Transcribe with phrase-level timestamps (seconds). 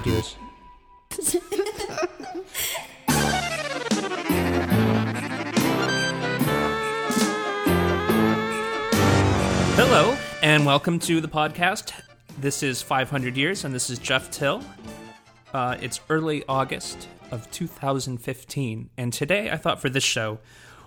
[0.00, 0.36] 500 years.
[9.76, 11.92] Hello, and welcome to the podcast.
[12.38, 14.62] This is 500 Years, and this is Jeff Till.
[15.52, 20.38] Uh, it's early August of 2015, and today I thought for this show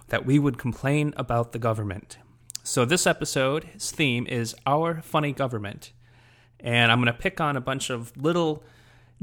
[0.07, 2.17] that we would complain about the government.
[2.63, 5.91] So, this episode's theme is Our Funny Government,
[6.59, 8.63] and I'm going to pick on a bunch of little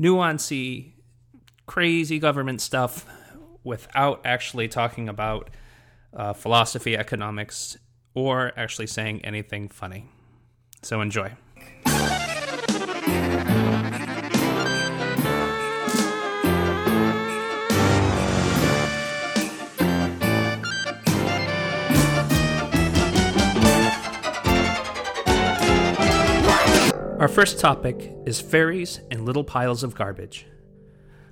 [0.01, 0.93] nuancy,
[1.67, 3.07] crazy government stuff
[3.63, 5.51] without actually talking about
[6.15, 7.77] uh, philosophy, economics,
[8.15, 10.09] or actually saying anything funny.
[10.83, 11.33] So enjoy.
[27.21, 30.47] Our first topic is fairies and little piles of garbage.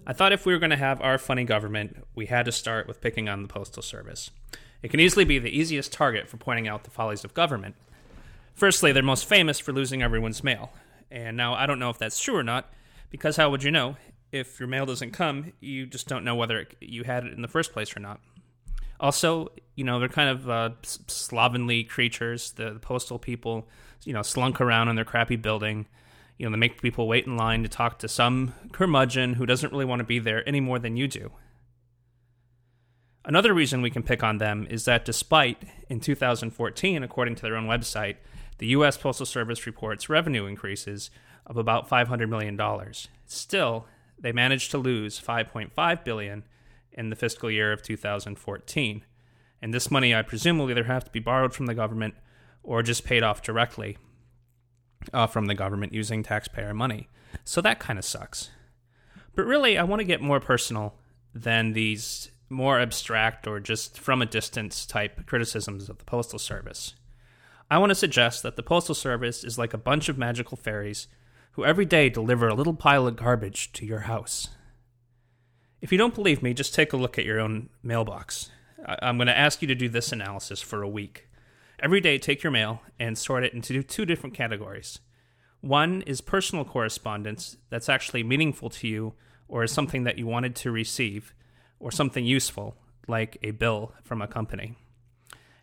[0.06, 2.86] I thought if we were going to have our funny government, we had to start
[2.86, 4.30] with picking on the Postal Service.
[4.82, 7.74] It can easily be the easiest target for pointing out the follies of government.
[8.52, 10.72] Firstly, they're most famous for losing everyone's mail.
[11.10, 12.70] And now I don't know if that's true or not,
[13.08, 13.96] because how would you know?
[14.30, 17.48] If your mail doesn't come, you just don't know whether you had it in the
[17.48, 18.20] first place or not.
[19.00, 22.52] Also, you know, they're kind of uh, slovenly creatures.
[22.52, 23.66] The, the postal people,
[24.04, 25.86] you know, slunk around in their crappy building.
[26.36, 29.72] You know, they make people wait in line to talk to some curmudgeon who doesn't
[29.72, 31.32] really want to be there any more than you do.
[33.24, 37.56] Another reason we can pick on them is that despite, in 2014, according to their
[37.56, 38.16] own website,
[38.58, 38.96] the U.S.
[38.96, 41.10] Postal Service reports revenue increases
[41.44, 42.58] of about $500 million.
[43.26, 43.86] Still,
[44.18, 46.44] they managed to lose 5.5 billion
[46.92, 49.04] in the fiscal year of 2014.
[49.60, 52.14] And this money, I presume, will either have to be borrowed from the government
[52.68, 53.96] or just paid off directly
[55.14, 57.08] uh, from the government using taxpayer money.
[57.42, 58.50] So that kind of sucks.
[59.34, 60.94] But really, I want to get more personal
[61.34, 66.94] than these more abstract or just from a distance type criticisms of the Postal Service.
[67.70, 71.08] I want to suggest that the Postal Service is like a bunch of magical fairies
[71.52, 74.48] who every day deliver a little pile of garbage to your house.
[75.80, 78.50] If you don't believe me, just take a look at your own mailbox.
[78.86, 81.27] I'm going to ask you to do this analysis for a week.
[81.80, 84.98] Every day, take your mail and sort it into two different categories.
[85.60, 89.14] One is personal correspondence that's actually meaningful to you
[89.46, 91.32] or is something that you wanted to receive
[91.78, 94.74] or something useful, like a bill from a company.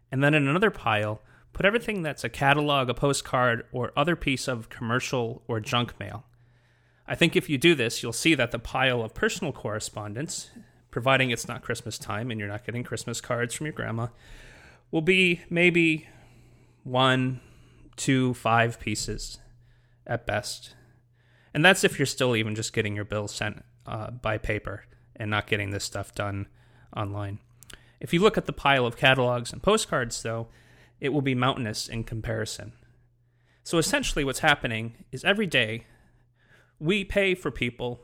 [0.10, 1.22] And then in another pile,
[1.52, 6.24] put everything that's a catalog, a postcard, or other piece of commercial or junk mail.
[7.06, 10.50] I think if you do this, you'll see that the pile of personal correspondence,
[10.92, 14.08] providing it's not Christmas time and you're not getting Christmas cards from your grandma,
[14.92, 16.08] will be maybe
[16.84, 17.42] one,
[17.96, 19.40] two, five pieces
[20.06, 20.76] at best.
[21.54, 24.84] And that's if you're still even just getting your bills sent uh, by paper
[25.16, 26.48] and not getting this stuff done
[26.96, 27.40] online.
[28.00, 30.48] If you look at the pile of catalogs and postcards, though,
[31.00, 32.74] it will be mountainous in comparison.
[33.64, 35.86] So essentially, what's happening is every day
[36.80, 38.04] we pay for people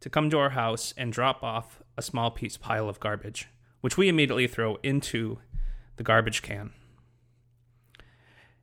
[0.00, 3.48] to come to our house and drop off a small piece pile of garbage,
[3.80, 5.38] which we immediately throw into
[5.96, 6.72] the garbage can.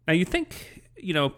[0.07, 1.33] Now, you think, you know,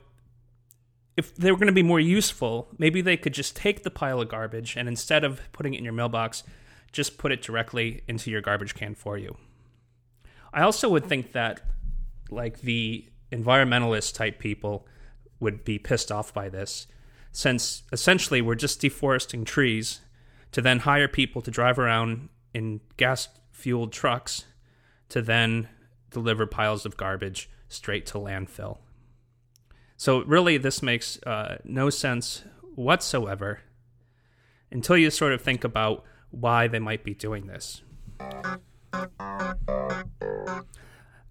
[1.18, 4.22] if they were going to be more useful, maybe they could just take the pile
[4.22, 6.44] of garbage and instead of putting it in your mailbox,
[6.92, 9.38] just put it directly into your garbage can for you.
[10.54, 11.62] I also would think that,
[12.30, 14.88] like, the environmentalist type people
[15.40, 16.88] would be pissed off by this,
[17.32, 20.02] since essentially we're just deforesting trees
[20.52, 24.46] to then hire people to drive around in gas fueled trucks
[25.10, 25.70] to then
[26.12, 28.78] deliver piles of garbage straight to landfill.
[29.98, 32.44] So, really, this makes uh, no sense
[32.76, 33.62] whatsoever
[34.72, 37.82] until you sort of think about why they might be doing this.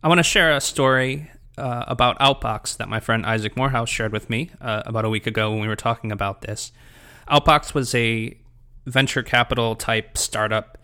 [0.02, 4.12] I want to share a story uh, about Outbox that my friend Isaac Morehouse shared
[4.12, 6.72] with me uh, about a week ago when we were talking about this.
[7.28, 8.36] Outbox was a
[8.86, 10.78] venture capital type startup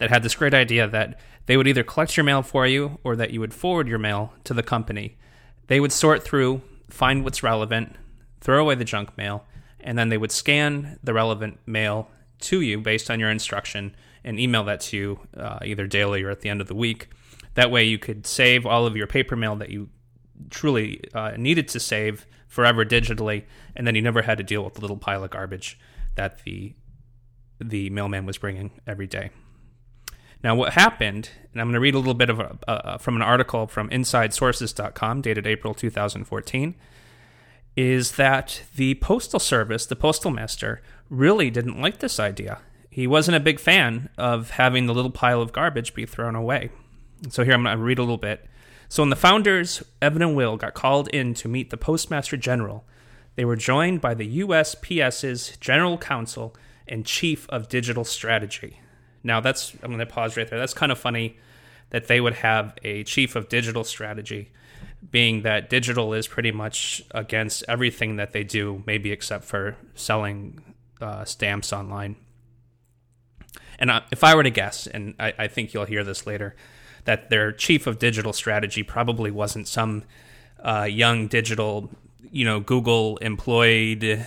[0.00, 3.14] that had this great idea that they would either collect your mail for you or
[3.16, 5.18] that you would forward your mail to the company.
[5.66, 7.94] They would sort through find what's relevant,
[8.40, 9.44] throw away the junk mail,
[9.78, 12.08] and then they would scan the relevant mail
[12.40, 13.94] to you based on your instruction
[14.24, 17.08] and email that to you uh, either daily or at the end of the week.
[17.54, 19.90] That way, you could save all of your paper mail that you
[20.48, 23.44] truly uh, needed to save forever digitally,
[23.76, 25.78] and then you never had to deal with the little pile of garbage
[26.14, 26.74] that the
[27.60, 29.30] the mailman was bringing every day.
[30.42, 33.16] Now, what happened, and I'm going to read a little bit of a, uh, from
[33.16, 36.74] an article from InsideSources.com dated April 2014,
[37.76, 42.58] is that the Postal Service, the Postal Master, really didn't like this idea.
[42.88, 46.70] He wasn't a big fan of having the little pile of garbage be thrown away.
[47.28, 48.46] So here I'm going to read a little bit.
[48.88, 52.84] So when the founders, Evan and Will, got called in to meet the Postmaster General,
[53.36, 56.56] they were joined by the USPS's General Counsel
[56.88, 58.80] and Chief of Digital Strategy.
[59.22, 60.58] Now that's I'm going to pause right there.
[60.58, 61.38] That's kind of funny
[61.90, 64.52] that they would have a Chief of Digital Strategy
[65.10, 70.74] being that digital is pretty much against everything that they do, maybe except for selling
[71.00, 72.16] uh, stamps online.
[73.78, 76.54] And uh, if I were to guess, and I, I, think you'll hear this later,
[77.04, 80.04] that their chief of digital strategy probably wasn't some
[80.62, 81.90] uh, young digital,
[82.30, 84.26] you know, Google employed,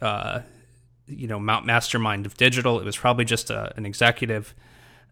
[0.00, 0.40] uh,
[1.06, 2.80] you know, Mount mastermind of digital.
[2.80, 4.54] It was probably just a, uh, an executive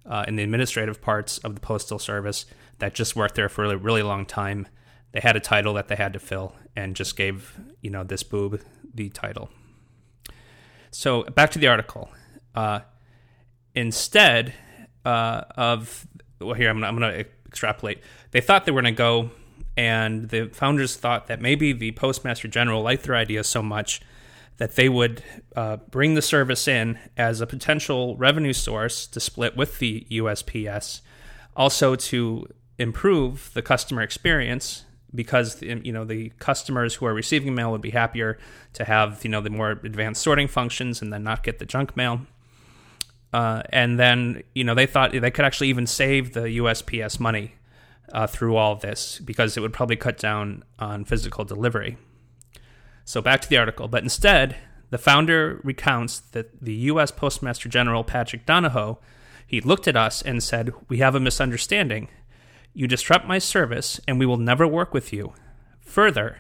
[0.07, 2.47] uh, in the administrative parts of the postal service
[2.79, 4.67] that just worked there for a really long time
[5.13, 8.23] they had a title that they had to fill and just gave you know this
[8.23, 8.61] boob
[8.95, 9.51] the title.
[10.91, 12.11] So back to the article.
[12.55, 12.81] Uh,
[13.75, 14.53] instead
[15.05, 16.07] uh, of
[16.41, 18.01] well, here I'm, I'm going to extrapolate.
[18.31, 19.31] They thought they were going to go,
[19.77, 24.01] and the founders thought that maybe the postmaster general liked their idea so much
[24.59, 25.23] that they would
[25.57, 31.01] uh, bring the service in as a potential revenue source to split with the USPS,
[31.57, 32.47] also to
[32.79, 34.85] improve the customer experience
[35.15, 38.39] because you know the customers who are receiving mail would be happier
[38.73, 41.97] to have you know the more advanced sorting functions and then not get the junk
[41.97, 42.23] mail.
[43.33, 47.55] Uh, and then you know they thought they could actually even save the USPS money
[48.13, 51.97] uh, through all this because it would probably cut down on physical delivery.
[53.05, 54.57] So back to the article, but instead
[54.91, 57.11] the founder recounts that the U.S.
[57.11, 58.99] Postmaster General Patrick Donahoe
[59.47, 62.09] he looked at us and said, "We have a misunderstanding."
[62.73, 65.35] You disrupt my service, and we will never work with you.
[65.81, 66.39] Further,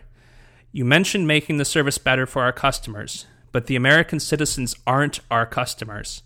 [0.71, 5.45] you mentioned making the service better for our customers, but the American citizens aren't our
[5.45, 6.23] customers.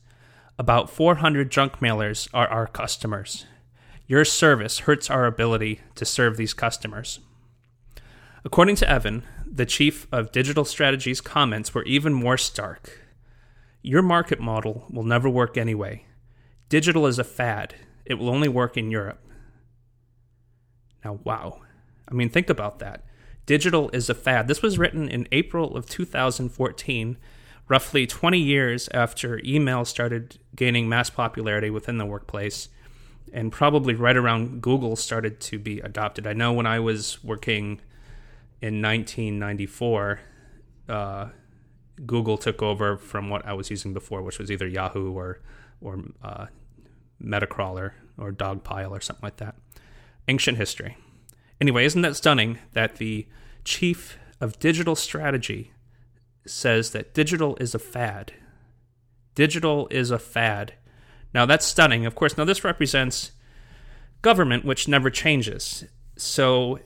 [0.60, 3.46] About 400 junk mailers are our customers.
[4.06, 7.18] Your service hurts our ability to serve these customers.
[8.44, 9.24] According to Evan,
[9.56, 13.00] the chief of digital strategies comments were even more stark.
[13.80, 16.04] Your market model will never work anyway.
[16.68, 17.74] Digital is a fad,
[18.04, 19.24] it will only work in Europe.
[21.02, 21.62] Now, wow.
[22.06, 23.04] I mean, think about that.
[23.46, 24.46] Digital is a fad.
[24.46, 27.16] This was written in April of 2014,
[27.68, 32.68] roughly 20 years after email started gaining mass popularity within the workplace,
[33.32, 36.26] and probably right around Google started to be adopted.
[36.26, 37.80] I know when I was working
[38.60, 40.20] in 1994,
[40.88, 41.28] uh,
[42.04, 45.40] Google took over from what I was using before, which was either Yahoo or
[45.80, 46.46] or uh,
[47.22, 49.56] Metacrawler or Dogpile or something like that
[50.28, 50.96] ancient history.
[51.60, 53.26] Anyway, isn't that stunning that the
[53.64, 55.72] chief of digital strategy
[56.46, 58.32] says that digital is a fad?
[59.34, 60.74] Digital is a fad.
[61.34, 62.06] Now, that's stunning.
[62.06, 63.32] Of course, now this represents
[64.22, 65.84] government, which never changes.
[66.16, 66.80] So,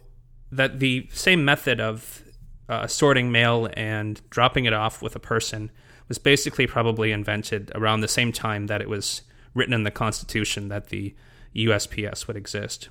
[0.53, 2.23] that the same method of
[2.69, 5.71] uh, sorting mail and dropping it off with a person
[6.09, 9.23] was basically probably invented around the same time that it was
[9.55, 11.15] written in the Constitution that the
[11.55, 12.89] USPS would exist.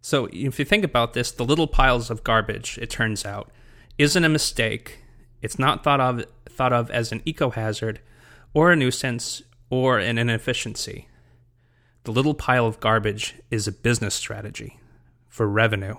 [0.00, 3.50] So if you think about this, the little piles of garbage, it turns out,
[3.98, 5.02] isn't a mistake.
[5.42, 8.00] It's not thought of thought of as an eco hazard
[8.54, 11.08] or a nuisance or an inefficiency.
[12.04, 14.78] The little pile of garbage is a business strategy
[15.28, 15.96] for revenue.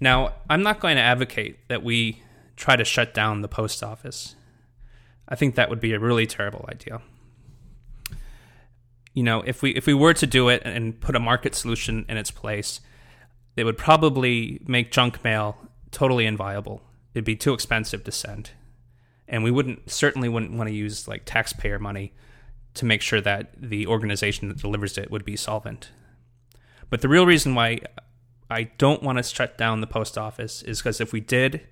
[0.00, 2.22] Now, I'm not going to advocate that we
[2.56, 4.34] try to shut down the post office.
[5.28, 7.00] I think that would be a really terrible idea
[9.14, 12.04] you know, if we if we were to do it and put a market solution
[12.08, 12.80] in its place,
[13.56, 15.56] it would probably make junk mail
[15.90, 16.82] totally inviable.
[17.14, 18.50] It'd be too expensive to send,
[19.26, 22.12] and we wouldn't certainly wouldn't want to use like taxpayer money
[22.74, 25.90] to make sure that the organization that delivers it would be solvent.
[26.88, 27.80] But the real reason why
[28.52, 31.68] I don't want to shut down the post office is because if we did,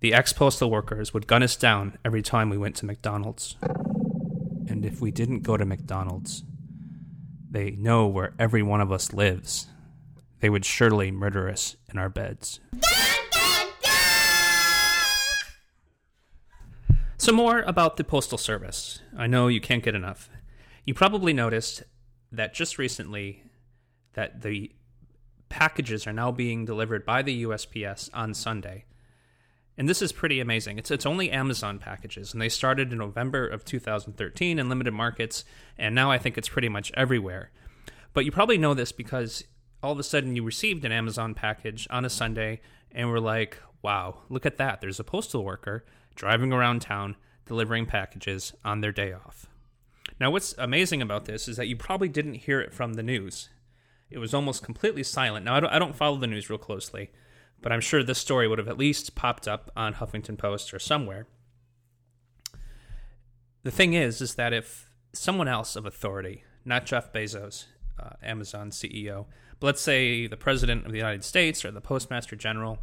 [0.00, 3.56] the ex postal workers would gun us down every time we went to McDonald's.
[4.68, 6.44] And if we didn't go to McDonald's,
[7.50, 9.66] they know where every one of us lives.
[10.40, 12.60] They would surely murder us in our beds.
[17.16, 19.00] Some more about the Postal Service.
[19.16, 20.28] I know you can't get enough.
[20.84, 21.82] You probably noticed
[22.30, 23.44] that just recently
[24.12, 24.70] that the
[25.54, 28.84] packages are now being delivered by the USPS on Sunday
[29.76, 30.78] and this is pretty amazing.
[30.78, 35.44] It's it's only Amazon packages, and they started in November of 2013 in limited markets,
[35.76, 37.50] and now I think it's pretty much everywhere.
[38.12, 39.44] But you probably know this because
[39.82, 42.60] all of a sudden you received an Amazon package on a Sunday,
[42.92, 44.80] and we're like, "Wow, look at that!
[44.80, 45.84] There's a postal worker
[46.14, 49.46] driving around town delivering packages on their day off.
[50.20, 53.48] Now, what's amazing about this is that you probably didn't hear it from the news.
[54.14, 55.44] It was almost completely silent.
[55.44, 57.10] Now, I don't, I don't follow the news real closely,
[57.60, 60.78] but I'm sure this story would have at least popped up on Huffington Post or
[60.78, 61.26] somewhere.
[63.64, 67.64] The thing is, is that if someone else of authority, not Jeff Bezos,
[67.98, 69.26] uh, Amazon CEO,
[69.58, 72.78] but let's say the President of the United States or the Postmaster General,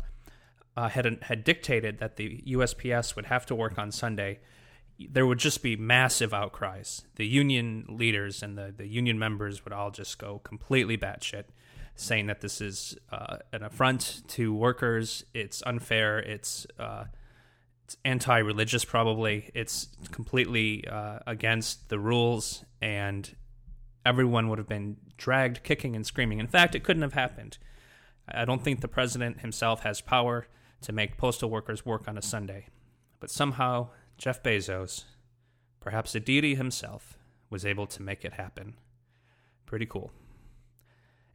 [0.76, 4.40] uh, had had dictated that the USPS would have to work on Sunday,
[5.10, 7.04] there would just be massive outcries.
[7.16, 11.46] The union leaders and the, the union members would all just go completely batshit,
[11.96, 15.24] saying that this is uh, an affront to workers.
[15.34, 16.20] It's unfair.
[16.20, 17.06] It's uh,
[17.86, 18.86] it's anti-religious.
[18.86, 23.34] Probably it's completely uh, against the rules, and
[24.06, 26.40] everyone would have been dragged kicking and screaming.
[26.40, 27.58] In fact, it couldn't have happened.
[28.28, 30.48] I don't think the president himself has power
[30.82, 32.68] to make postal workers work on a Sunday.
[33.20, 33.90] But somehow,
[34.22, 35.06] Jeff Bezos,
[35.80, 37.18] perhaps a deity himself,
[37.50, 38.76] was able to make it happen.
[39.66, 40.12] Pretty cool.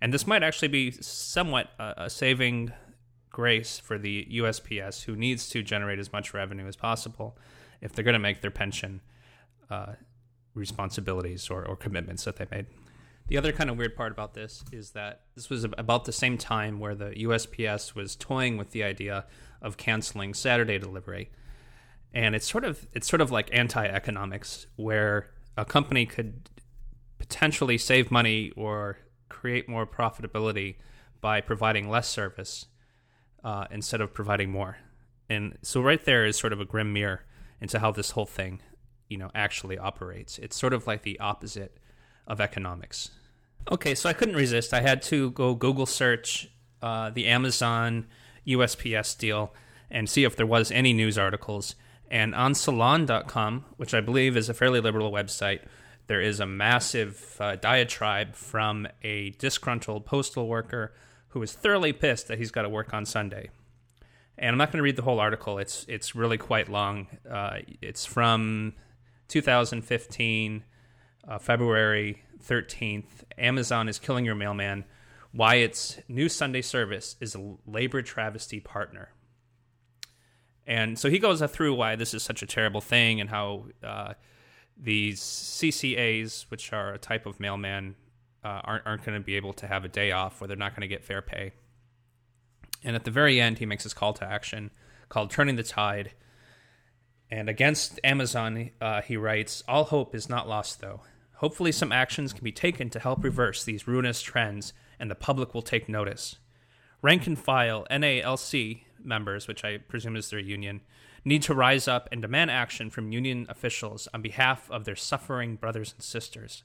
[0.01, 2.73] And this might actually be somewhat a, saving
[3.29, 7.37] grace for the USPS, who needs to generate as much revenue as possible
[7.81, 9.01] if they're going to make their pension
[9.69, 9.95] uh,
[10.55, 12.67] responsibilities or, or commitments that they made.
[13.27, 16.39] The other kind of weird part about this is that this was about the same
[16.39, 19.25] time where the USPS was toying with the idea
[19.61, 21.31] of canceling Saturday delivery.
[22.17, 26.49] And it's sort of it's sort of like anti-economics where a company could
[27.19, 28.97] potentially save money or
[29.29, 30.77] create more profitability
[31.21, 32.67] by providing less service
[33.45, 34.79] uh, instead of providing more.
[35.29, 37.27] And so right there is sort of a grim mirror
[37.61, 38.63] into how this whole thing,
[39.11, 40.39] you know, actually operates.
[40.39, 41.77] It's sort of like the opposite
[42.27, 43.11] of economics.
[43.71, 44.73] Okay, so I couldn't resist.
[44.73, 46.49] I had to go Google search
[46.81, 48.07] uh, the Amazon
[48.47, 49.53] USPS deal
[49.91, 51.75] and see if there was any news articles.
[52.11, 55.61] And on Salon.com, which I believe is a fairly liberal website,
[56.07, 60.93] there is a massive uh, diatribe from a disgruntled postal worker
[61.29, 63.51] who is thoroughly pissed that he's got to work on Sunday.
[64.39, 65.59] And I'm not going to read the whole article.
[65.59, 67.09] It's it's really quite long.
[67.29, 68.75] Uh, it's from
[69.29, 70.63] 2015,
[71.27, 74.85] uh, February 13th, Amazon is killing your mailman.
[75.33, 79.11] Why its new Sunday service is a labor travesty partner.
[80.67, 84.15] And so he goes through why this is such a terrible thing and how uh,
[84.77, 87.95] these CCAs, which are a type of mailman,
[88.45, 90.73] uh, aren't, aren't going to be able to have a day off or they're not
[90.73, 91.53] going to get fair pay.
[92.85, 94.71] And at the very end, he makes his call to action
[95.09, 96.13] called Turning the Tide.
[97.31, 101.01] And against Amazon, uh, he writes All hope is not lost, though.
[101.37, 105.53] Hopefully, some actions can be taken to help reverse these ruinous trends, and the public
[105.53, 106.37] will take notice.
[107.03, 110.83] Rank and file NALC members, which I presume is their union,
[111.25, 115.57] need to rise up and demand action from union officials on behalf of their suffering
[115.57, 116.63] brothers and sisters.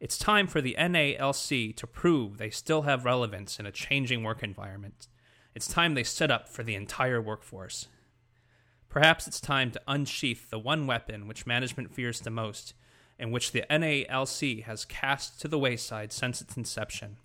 [0.00, 4.42] It's time for the NALC to prove they still have relevance in a changing work
[4.42, 5.08] environment.
[5.54, 7.88] It's time they stood up for the entire workforce.
[8.88, 12.74] Perhaps it's time to unsheath the one weapon which management fears the most
[13.18, 17.18] and which the NALC has cast to the wayside since its inception.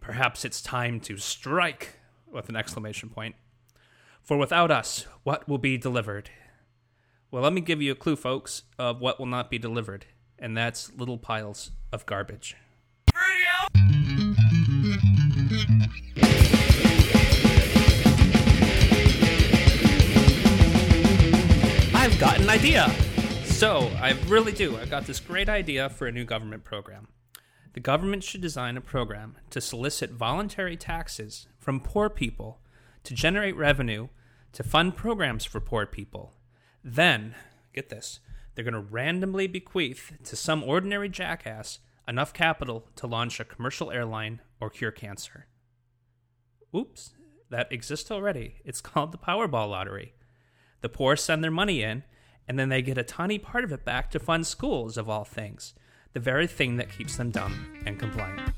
[0.00, 1.98] Perhaps it's time to strike!
[2.26, 3.36] With an exclamation point.
[4.24, 6.30] For without us, what will be delivered?
[7.30, 10.06] Well, let me give you a clue, folks, of what will not be delivered,
[10.38, 12.56] and that's little piles of garbage.
[21.92, 22.90] I've got an idea!
[23.44, 24.78] So, I really do.
[24.78, 27.08] I've got this great idea for a new government program.
[27.74, 32.62] The government should design a program to solicit voluntary taxes from poor people
[33.04, 34.08] to generate revenue
[34.52, 36.32] to fund programs for poor people.
[36.82, 37.34] Then,
[37.72, 38.20] get this,
[38.54, 43.90] they're going to randomly bequeath to some ordinary jackass enough capital to launch a commercial
[43.90, 45.46] airline or cure cancer.
[46.74, 47.14] Oops,
[47.50, 48.56] that exists already.
[48.64, 50.14] It's called the Powerball lottery.
[50.80, 52.04] The poor send their money in
[52.46, 55.24] and then they get a tiny part of it back to fund schools, of all
[55.24, 55.74] things,
[56.12, 58.52] the very thing that keeps them dumb and compliant.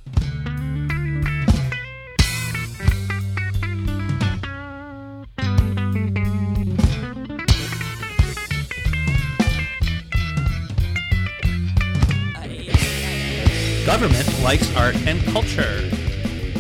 [13.87, 15.89] Government likes art and culture.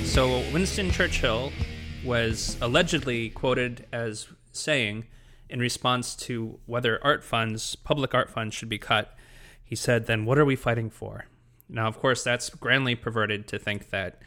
[0.04, 1.52] So, Winston Churchill
[2.04, 5.06] was allegedly quoted as saying,
[5.50, 9.12] in response to whether art funds, public art funds, should be cut,
[9.64, 11.26] he said, then what are we fighting for?
[11.68, 14.22] Now, of course, that's grandly perverted to think that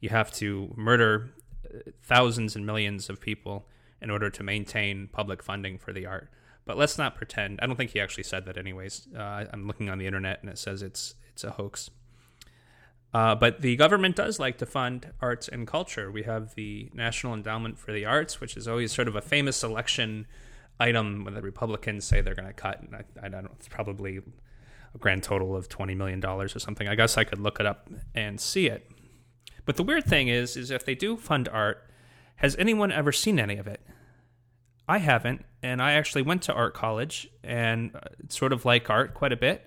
[0.00, 1.30] you have to murder
[1.64, 3.66] uh, thousands and millions of people
[4.02, 6.28] in order to maintain public funding for the art.
[6.66, 7.60] But let's not pretend.
[7.62, 9.08] I don't think he actually said that, anyways.
[9.16, 11.88] Uh, I'm looking on the internet and it says it's it's a hoax.
[13.14, 16.10] Uh, but the government does like to fund arts and culture.
[16.10, 19.62] We have the National Endowment for the Arts, which is always sort of a famous
[19.62, 20.26] election
[20.80, 22.80] item when the Republicans say they're going to cut.
[22.80, 24.22] And I, I don't know, it's probably
[24.94, 26.88] a grand total of $20 million or something.
[26.88, 28.90] I guess I could look it up and see it.
[29.64, 31.86] But the weird thing is, is if they do fund art,
[32.36, 33.80] has anyone ever seen any of it?
[34.88, 39.14] I haven't, and I actually went to art college and uh, sort of like art
[39.14, 39.64] quite a bit.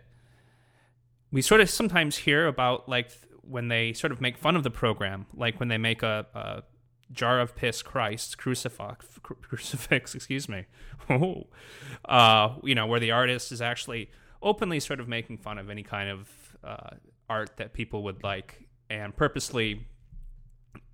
[1.31, 3.11] We sort of sometimes hear about like
[3.47, 6.63] when they sort of make fun of the program, like when they make a, a
[7.11, 10.65] jar of piss Christ crucifix, crucifix, excuse me,
[12.05, 14.09] uh, you know, where the artist is actually
[14.41, 16.89] openly sort of making fun of any kind of uh,
[17.29, 19.87] art that people would like and purposely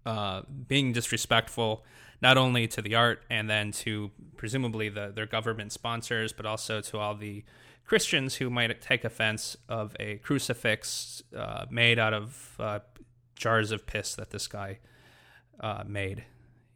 [0.05, 1.83] uh, being disrespectful
[2.21, 6.79] not only to the art and then to presumably the, their government sponsors, but also
[6.79, 7.43] to all the
[7.91, 12.79] Christians who might take offense of a crucifix uh, made out of uh,
[13.35, 14.79] jars of piss that this guy
[15.59, 16.23] uh, made,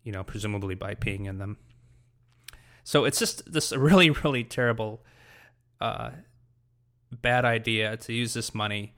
[0.03, 1.55] you know, presumably by peeing in them.
[2.83, 5.05] So it's just this really, really terrible,
[5.79, 6.09] uh,
[7.13, 8.93] bad idea to use this money.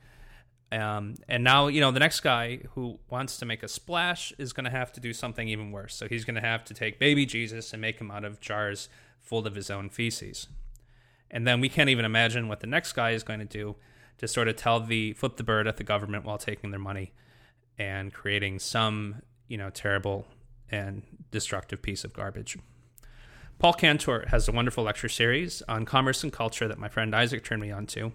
[0.72, 4.54] Um, and now, you know, the next guy who wants to make a splash is
[4.54, 5.94] going to have to do something even worse.
[5.94, 8.90] So he's going to have to take baby Jesus and make him out of jars
[9.22, 10.48] full of his own feces.
[11.30, 13.76] And then we can't even imagine what the next guy is going to do
[14.18, 17.12] to sort of tell the flip the bird at the government while taking their money
[17.78, 20.26] and creating some you know, terrible
[20.70, 22.58] and destructive piece of garbage.
[23.60, 27.44] Paul Cantor has a wonderful lecture series on commerce and culture that my friend Isaac
[27.44, 28.12] turned me on to.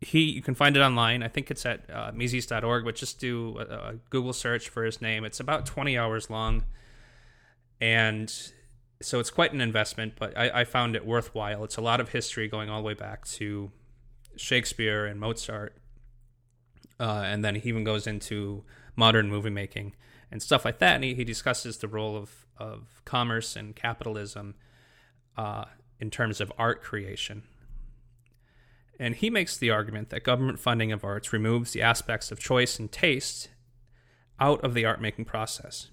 [0.00, 1.22] He, you can find it online.
[1.22, 5.00] I think it's at uh, Mises.org, but just do a, a Google search for his
[5.00, 5.24] name.
[5.24, 6.64] It's about 20 hours long.
[7.80, 8.32] And
[9.02, 11.64] so it's quite an investment, but I, I, found it worthwhile.
[11.64, 13.70] It's a lot of history going all the way back to
[14.36, 15.76] Shakespeare and Mozart.
[16.98, 18.62] Uh, and then he even goes into
[18.96, 19.94] modern movie making
[20.30, 20.96] and stuff like that.
[20.96, 24.54] And he, he discusses the role of, of commerce and capitalism
[25.36, 25.64] uh,
[25.98, 27.44] in terms of art creation.
[28.98, 32.78] And he makes the argument that government funding of arts removes the aspects of choice
[32.78, 33.48] and taste
[34.38, 35.88] out of the art making process.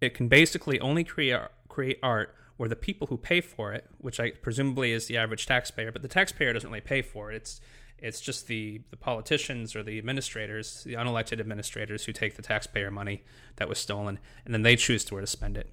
[0.00, 4.20] It can basically only create, create art where the people who pay for it, which
[4.20, 7.36] I presumably is the average taxpayer, but the taxpayer doesn't really pay for it.
[7.36, 7.60] It's
[8.00, 12.92] it's just the, the politicians or the administrators, the unelected administrators who take the taxpayer
[12.92, 13.24] money
[13.56, 15.72] that was stolen, and then they choose to where to spend it.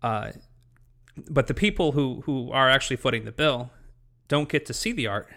[0.00, 0.30] Uh,
[1.28, 3.70] but the people who, who are actually footing the bill
[4.28, 5.28] don't get to see the art,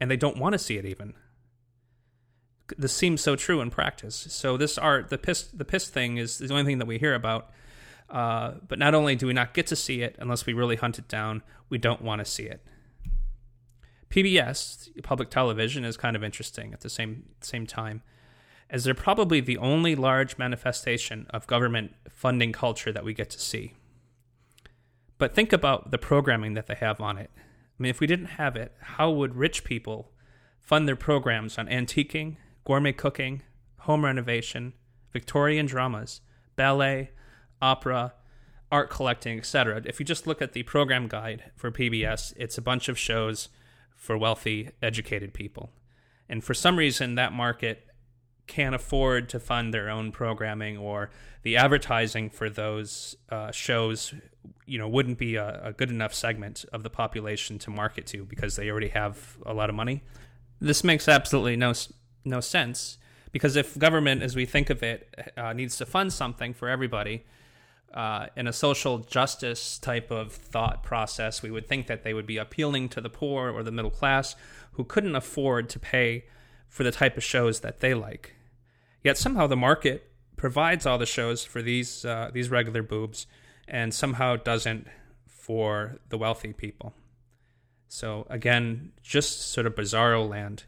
[0.00, 1.12] and they don't want to see it even.
[2.76, 4.26] This seems so true in practice.
[4.30, 7.14] So this art, the piss, the piss thing, is, the only thing that we hear
[7.14, 7.50] about.
[8.08, 10.98] Uh, but not only do we not get to see it unless we really hunt
[10.98, 12.64] it down, we don't want to see it.
[14.10, 18.02] PBS, public television, is kind of interesting at the same same time,
[18.70, 23.40] as they're probably the only large manifestation of government funding culture that we get to
[23.40, 23.74] see.
[25.18, 27.30] But think about the programming that they have on it.
[27.36, 30.12] I mean, if we didn't have it, how would rich people
[30.60, 33.42] fund their programs on antiquing, gourmet cooking,
[33.78, 34.74] home renovation,
[35.12, 36.20] Victorian dramas,
[36.56, 37.10] ballet,
[37.62, 38.12] opera,
[38.70, 39.82] art collecting, etc.?
[39.86, 43.48] If you just look at the program guide for PBS, it's a bunch of shows
[43.94, 45.70] for wealthy, educated people.
[46.28, 47.86] And for some reason, that market
[48.48, 51.10] can't afford to fund their own programming or
[51.42, 54.12] the advertising for those uh, shows
[54.64, 58.24] you know wouldn't be a, a, good enough segment of the population to market to
[58.24, 60.04] because they already have a lot of money
[60.60, 61.72] this makes absolutely no
[62.26, 62.98] no sense
[63.32, 67.24] because if government as we think of it uh, needs to fund something for everybody
[67.92, 72.26] uh, in a social justice type of thought process, we would think that they would
[72.26, 74.36] be appealing to the poor or the middle class
[74.72, 76.24] who couldn't afford to pay
[76.68, 78.34] for the type of shows that they like.
[79.02, 83.26] Yet somehow the market provides all the shows for these uh, these regular boobs,
[83.66, 84.86] and somehow doesn't
[85.26, 86.92] for the wealthy people.
[87.88, 90.64] So again, just sort of bizarro land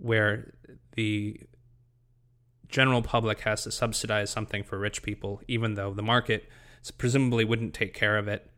[0.00, 0.54] where
[0.94, 1.40] the
[2.68, 6.48] general public has to subsidize something for rich people, even though the market
[6.98, 8.50] presumably wouldn't take care of it.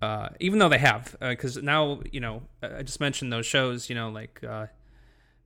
[0.00, 3.88] Uh, even though they have, because uh, now you know, I just mentioned those shows,
[3.88, 4.66] you know, like uh,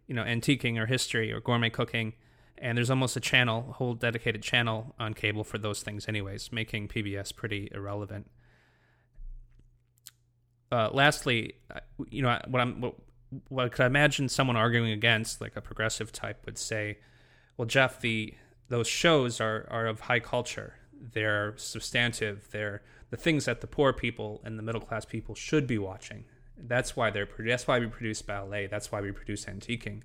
[0.06, 2.12] you know, antiquing or history or gourmet cooking,
[2.58, 6.52] and there's almost a channel, a whole dedicated channel on cable for those things, anyways,
[6.52, 8.30] making PBS pretty irrelevant.
[10.70, 11.54] Uh, lastly,
[12.10, 12.94] you know, what I'm what,
[13.48, 16.98] what could I imagine someone arguing against, like a progressive type, would say
[17.56, 18.34] well, Jeff, the
[18.68, 20.74] those shows are are of high culture.
[21.00, 22.48] They're substantive.
[22.50, 26.24] They're the things that the poor people and the middle class people should be watching.
[26.56, 28.66] That's why they're that's why we produce ballet.
[28.66, 30.02] That's why we produce antiquing,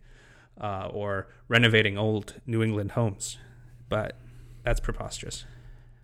[0.59, 3.37] uh, or renovating old New England homes.
[3.89, 4.17] But
[4.63, 5.45] that's preposterous.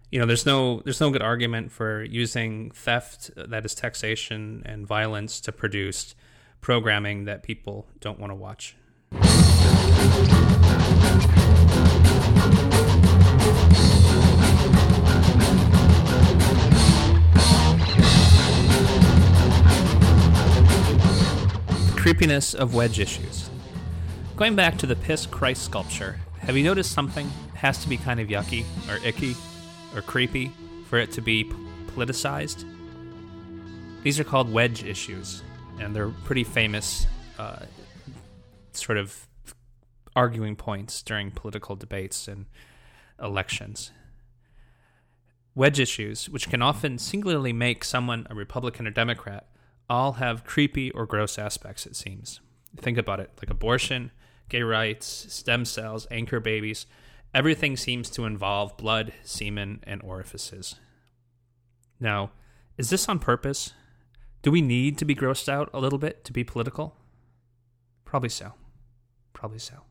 [0.09, 4.88] You know, there's no there's no good argument for using theft, that is taxation and
[4.88, 6.15] violence, to produce
[6.63, 8.76] programming that people don't want to watch.
[21.97, 23.49] creepiness of wedge issues.
[24.36, 28.19] Going back to the Piss Christ sculpture, have you noticed something has to be kind
[28.19, 29.38] of yucky or icky
[29.95, 30.52] or creepy
[30.89, 31.45] for it to be
[31.95, 32.65] politicized?
[34.04, 35.43] These are called wedge issues,
[35.79, 37.07] and they're pretty famous
[37.38, 37.65] uh,
[38.71, 39.27] sort of
[40.15, 42.45] arguing points during political debates and
[43.21, 43.91] elections.
[45.55, 49.47] Wedge issues, which can often singularly make someone a Republican or Democrat,
[49.89, 52.39] all have creepy or gross aspects, it seems.
[52.77, 54.12] Think about it like abortion,
[54.49, 56.86] gay rights, stem cells, anchor babies.
[57.33, 60.75] Everything seems to involve blood, semen, and orifices.
[61.99, 62.31] Now,
[62.77, 63.73] is this on purpose?
[64.43, 66.97] Do we need to be grossed out a little bit to be political?
[68.03, 68.51] Probably so.
[69.32, 69.84] Probably so.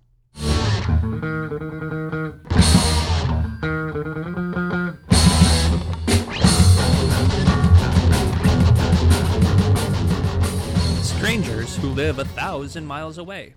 [11.03, 13.55] strangers who live a thousand miles away.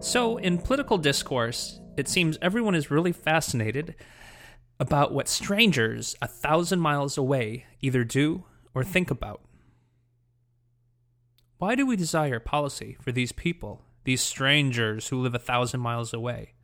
[0.00, 3.94] So, in political discourse, it seems everyone is really fascinated
[4.78, 9.42] about what strangers a thousand miles away either do or think about.
[11.58, 16.14] Why do we desire policy for these people, these strangers who live a thousand miles
[16.14, 16.54] away?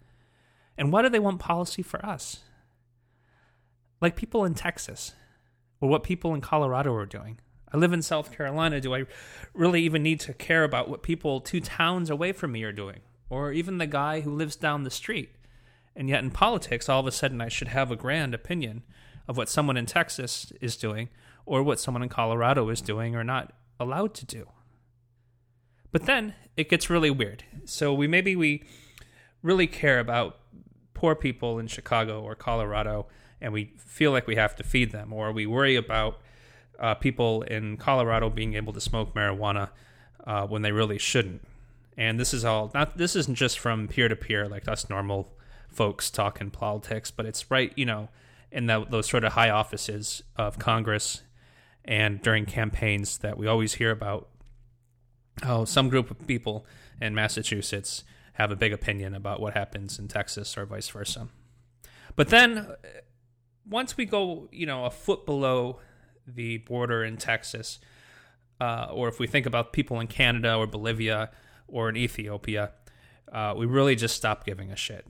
[0.79, 2.41] And why do they want policy for us?
[4.01, 5.15] Like people in Texas,
[5.81, 7.39] or what people in Colorado are doing.
[7.73, 8.81] I live in South Carolina.
[8.81, 9.05] Do I
[9.53, 13.01] really even need to care about what people two towns away from me are doing?
[13.29, 15.31] Or even the guy who lives down the street?
[15.95, 18.83] And yet in politics, all of a sudden, I should have a grand opinion
[19.27, 21.09] of what someone in Texas is doing
[21.47, 24.49] or what someone in Colorado is doing or not allowed to do.
[25.93, 27.45] But then it gets really weird.
[27.65, 28.65] So we maybe we
[29.43, 30.39] really care about
[30.93, 33.07] poor people in Chicago or Colorado
[33.41, 36.19] and we feel like we have to feed them or we worry about
[36.79, 39.71] uh, people in Colorado being able to smoke marijuana
[40.27, 41.43] uh, when they really shouldn't.
[41.97, 42.99] And this is all not.
[42.99, 45.33] This isn't just from peer to peer, like us normal
[45.69, 48.09] folks talking politics, but it's right, you know,
[48.51, 51.23] in the, those sort of high offices of Congress
[51.87, 54.29] and during campaigns that we always hear about.
[55.43, 56.67] Oh, some group of people
[57.01, 61.29] in Massachusetts have a big opinion about what happens in Texas or vice versa.
[62.17, 62.67] But then
[63.69, 65.81] once we go, you know, a foot below
[66.27, 67.79] the border in Texas,
[68.61, 71.31] uh, or if we think about people in Canada or Bolivia
[71.69, 72.73] or in Ethiopia,
[73.33, 75.07] uh, we really just stop giving a shit.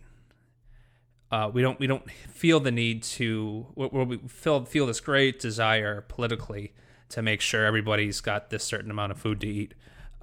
[1.31, 6.03] Uh, we don't we don't feel the need to we feel feel this great desire
[6.03, 6.73] politically
[7.09, 9.75] to make sure everybody's got this certain amount of food to eat,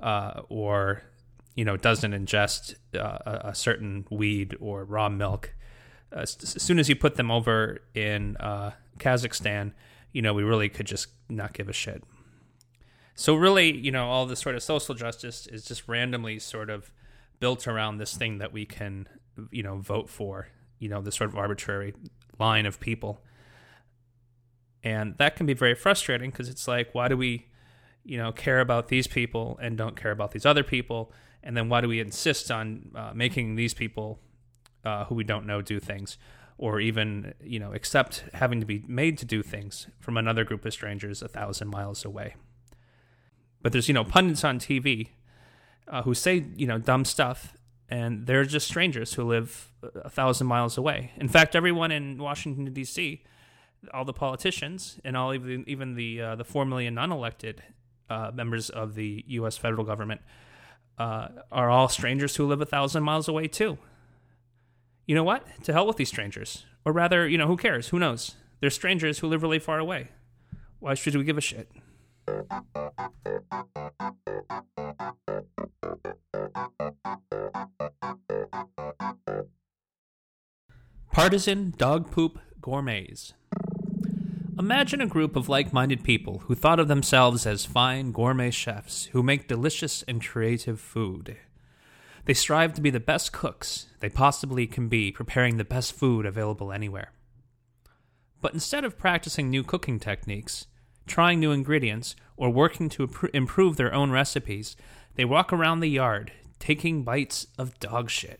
[0.01, 1.03] uh, or
[1.55, 5.53] you know doesn't ingest uh, a, certain weed or raw milk.
[6.15, 8.37] Uh, as soon as you put them over in
[8.97, 9.73] Kazakhstan,
[10.13, 12.03] you know, we really could just not give a shit.
[13.15, 16.91] So really, you know, all this sort of social justice is just randomly sort of
[17.39, 19.07] built around this thing that we can,
[19.51, 20.47] you know, vote for,
[20.83, 21.93] you know, this sort of arbitrary
[22.37, 23.21] line of people.
[24.83, 27.47] And that can be very frustrating because it's like, why do we,
[28.03, 31.13] you know, care about these people and don't care about these other people?
[31.41, 34.19] And then why do we insist on uh, making these people
[34.83, 36.17] uh, who we don't know do things?
[36.59, 40.63] or even you know accept having to be made to do things from another group
[40.65, 42.35] of strangers a thousand miles away.
[43.63, 45.09] But there's you know pundits on TV
[45.87, 47.57] uh, who say you know dumb stuff,
[47.93, 51.11] and they're just strangers who live a thousand miles away.
[51.17, 53.23] In fact, everyone in Washington D.C.,
[53.93, 57.63] all the politicians, and all even even the uh, the four million non-elected
[58.09, 59.57] uh, members of the U.S.
[59.57, 60.21] federal government
[60.97, 63.77] uh, are all strangers who live a thousand miles away too
[65.05, 65.45] you know what?
[65.63, 66.65] To hell with these strangers.
[66.85, 67.89] Or rather, you know, who cares?
[67.89, 68.35] Who knows?
[68.59, 70.09] They're strangers who live really far away.
[70.79, 71.69] Why should we give a shit?
[81.11, 83.33] Partisan dog poop gourmets.
[84.59, 89.05] Imagine a group of like minded people who thought of themselves as fine gourmet chefs
[89.05, 91.37] who make delicious and creative food.
[92.25, 96.25] They strive to be the best cooks they possibly can be, preparing the best food
[96.25, 97.11] available anywhere.
[98.41, 100.67] But instead of practicing new cooking techniques,
[101.05, 104.75] trying new ingredients, or working to improve their own recipes,
[105.15, 108.39] they walk around the yard taking bites of dog shit.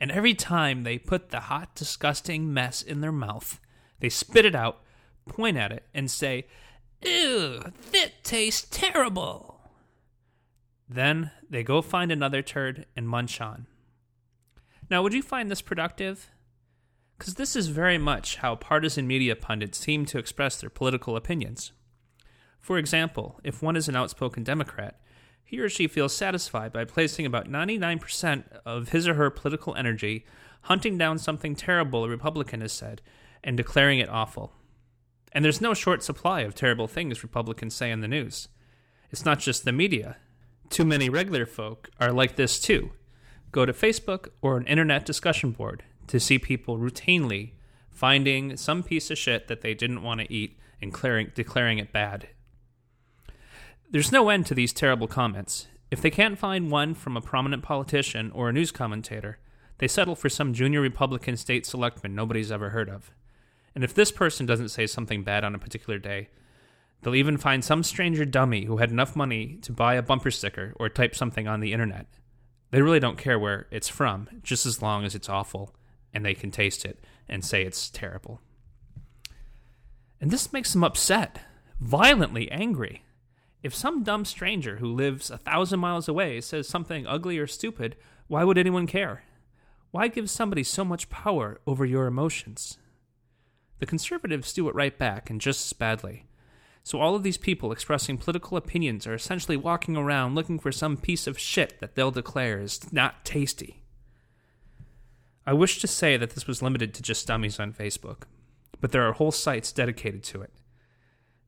[0.00, 3.60] And every time they put the hot, disgusting mess in their mouth,
[4.00, 4.80] they spit it out,
[5.28, 6.46] point at it, and say,
[7.02, 9.60] Ew, that tastes terrible.
[10.88, 13.66] Then they go find another turd and munch on.
[14.88, 16.30] Now, would you find this productive?
[17.18, 21.72] Because this is very much how partisan media pundits seem to express their political opinions.
[22.62, 24.98] For example, if one is an outspoken Democrat,
[25.44, 30.24] he or she feels satisfied by placing about 99% of his or her political energy
[30.62, 33.02] hunting down something terrible a Republican has said
[33.42, 34.52] and declaring it awful.
[35.32, 38.48] And there's no short supply of terrible things Republicans say in the news.
[39.10, 40.16] It's not just the media.
[40.70, 42.92] Too many regular folk are like this too.
[43.50, 47.52] Go to Facebook or an internet discussion board to see people routinely
[47.90, 51.92] finding some piece of shit that they didn't want to eat and declaring, declaring it
[51.92, 52.28] bad.
[53.92, 55.66] There's no end to these terrible comments.
[55.90, 59.38] If they can't find one from a prominent politician or a news commentator,
[59.76, 63.10] they settle for some junior Republican state selectman nobody's ever heard of.
[63.74, 66.30] And if this person doesn't say something bad on a particular day,
[67.02, 70.72] they'll even find some stranger dummy who had enough money to buy a bumper sticker
[70.76, 72.06] or type something on the internet.
[72.70, 75.74] They really don't care where it's from, just as long as it's awful
[76.14, 78.40] and they can taste it and say it's terrible.
[80.18, 81.40] And this makes them upset,
[81.78, 83.04] violently angry.
[83.62, 87.96] If some dumb stranger who lives a thousand miles away says something ugly or stupid,
[88.26, 89.22] why would anyone care?
[89.92, 92.78] Why give somebody so much power over your emotions?
[93.78, 96.24] The conservatives do it right back, and just as badly.
[96.82, 100.96] So all of these people expressing political opinions are essentially walking around looking for some
[100.96, 103.82] piece of shit that they'll declare is not tasty.
[105.46, 108.22] I wish to say that this was limited to just dummies on Facebook,
[108.80, 110.52] but there are whole sites dedicated to it.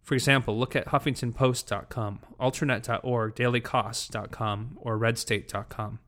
[0.05, 5.99] For example, look at HuffingtonPost.com, Alternet.org, DailyKos.com, or RedState.com.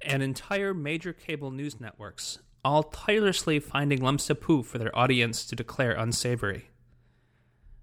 [0.00, 5.44] And entire major cable news networks all tirelessly finding lumps of poo for their audience
[5.46, 6.70] to declare unsavory.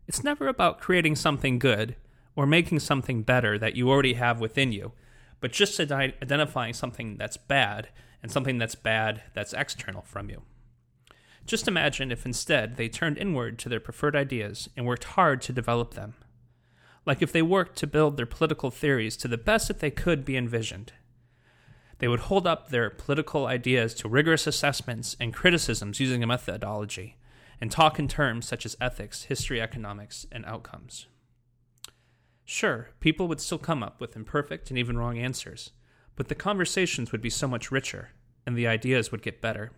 [0.07, 1.95] It's never about creating something good
[2.35, 4.93] or making something better that you already have within you,
[5.39, 7.89] but just identifying something that's bad
[8.23, 10.43] and something that's bad that's external from you.
[11.49, 15.51] Just imagine if instead they turned inward to their preferred ideas and worked hard to
[15.51, 16.13] develop them.
[17.05, 20.23] Like if they worked to build their political theories to the best that they could
[20.23, 20.93] be envisioned
[21.99, 27.17] they would hold up their political ideas to rigorous assessments and criticisms using a methodology,
[27.61, 31.07] and talk in terms such as ethics, history, economics, and outcomes.
[32.45, 35.71] Sure, people would still come up with imperfect and even wrong answers,
[36.15, 38.11] but the conversations would be so much richer,
[38.45, 39.71] and the ideas would get better.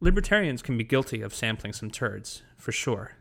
[0.00, 3.12] Libertarians can be guilty of sampling some turds, for sure.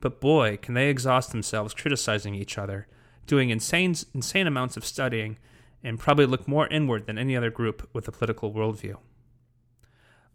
[0.00, 2.88] But boy, can they exhaust themselves criticizing each other,
[3.26, 5.38] doing insane, insane amounts of studying,
[5.82, 8.96] and probably look more inward than any other group with a political worldview.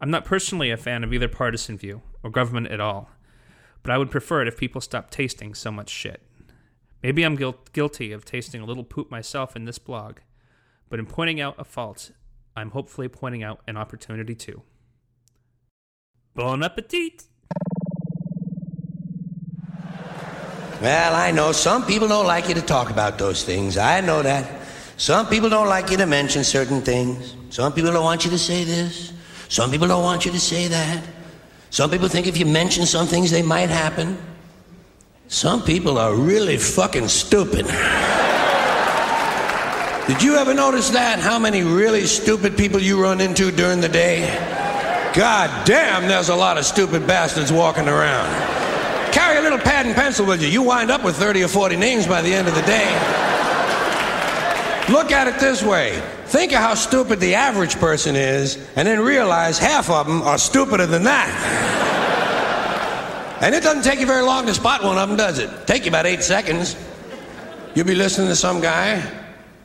[0.00, 3.10] I'm not personally a fan of either partisan view or government at all,
[3.82, 6.22] but I would prefer it if people stopped tasting so much shit.
[7.02, 7.36] Maybe I'm
[7.72, 10.18] guilty of tasting a little poop myself in this blog,
[10.88, 12.12] but in pointing out a fault,
[12.56, 14.62] I'm hopefully pointing out an opportunity too.
[16.38, 17.24] Bon appetit!
[20.80, 23.76] Well, I know some people don't like you to talk about those things.
[23.76, 24.48] I know that.
[24.98, 27.34] Some people don't like you to mention certain things.
[27.50, 29.12] Some people don't want you to say this.
[29.48, 31.02] Some people don't want you to say that.
[31.70, 34.16] Some people think if you mention some things, they might happen.
[35.26, 37.66] Some people are really fucking stupid.
[40.06, 41.18] Did you ever notice that?
[41.18, 44.67] How many really stupid people you run into during the day?
[45.14, 48.28] God damn, there's a lot of stupid bastards walking around.
[49.12, 50.48] Carry a little pad and pencil with you.
[50.48, 52.88] You wind up with 30 or 40 names by the end of the day.
[54.88, 59.00] Look at it this way think of how stupid the average person is, and then
[59.00, 61.28] realize half of them are stupider than that.
[63.40, 65.66] and it doesn't take you very long to spot one of them, does it?
[65.66, 66.76] Take you about eight seconds.
[67.74, 69.02] You'll be listening to some guy,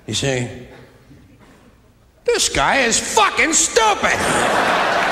[0.08, 0.67] you say,
[2.23, 5.03] This guy is fucking stupid.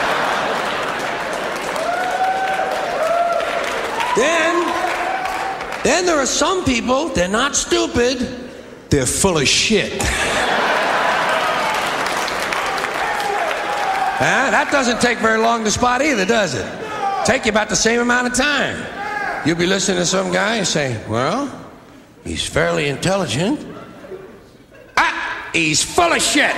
[4.15, 8.41] Then, then there are some people, they're not stupid
[8.91, 9.93] they're full of shit.
[10.01, 10.07] huh?
[14.19, 17.25] That doesn't take very long to spot either, does it?
[17.25, 18.85] Take you about the same amount of time.
[19.47, 21.49] You'll be listening to some guy and say, well,
[22.25, 23.65] he's fairly intelligent.
[24.97, 26.53] Ah, he's full of shit.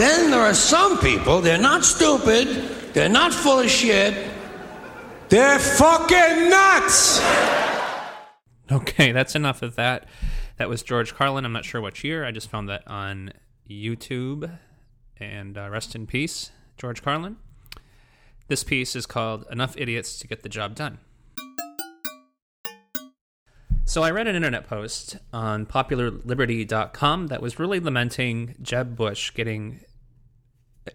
[0.00, 2.48] Then there are some people, they're not stupid,
[2.94, 4.30] they're not full of shit,
[5.28, 7.20] they're fucking nuts!
[8.72, 10.06] Okay, that's enough of that.
[10.56, 11.44] That was George Carlin.
[11.44, 12.24] I'm not sure which year.
[12.24, 13.32] I just found that on
[13.68, 14.58] YouTube.
[15.16, 17.36] And uh, rest in peace, George Carlin.
[18.48, 20.98] This piece is called Enough Idiots to Get the Job Done.
[23.84, 29.80] So I read an internet post on popularliberty.com that was really lamenting Jeb Bush getting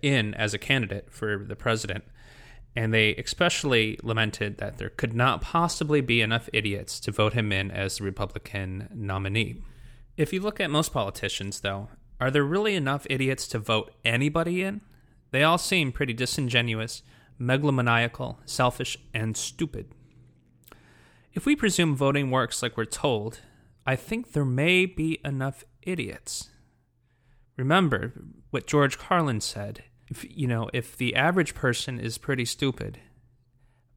[0.02, 2.04] in as a candidate for the president.
[2.76, 7.52] And they especially lamented that there could not possibly be enough idiots to vote him
[7.52, 9.62] in as the Republican nominee.
[10.18, 14.62] If you look at most politicians, though, are there really enough idiots to vote anybody
[14.62, 14.82] in?
[15.32, 17.02] They all seem pretty disingenuous,
[17.40, 19.88] megalomaniacal, selfish, and stupid.
[21.34, 23.42] If we presume voting works like we're told,
[23.86, 26.50] I think there may be enough idiots.
[27.58, 28.14] Remember
[28.50, 29.84] what George Carlin said.
[30.08, 33.00] If, you know, if the average person is pretty stupid,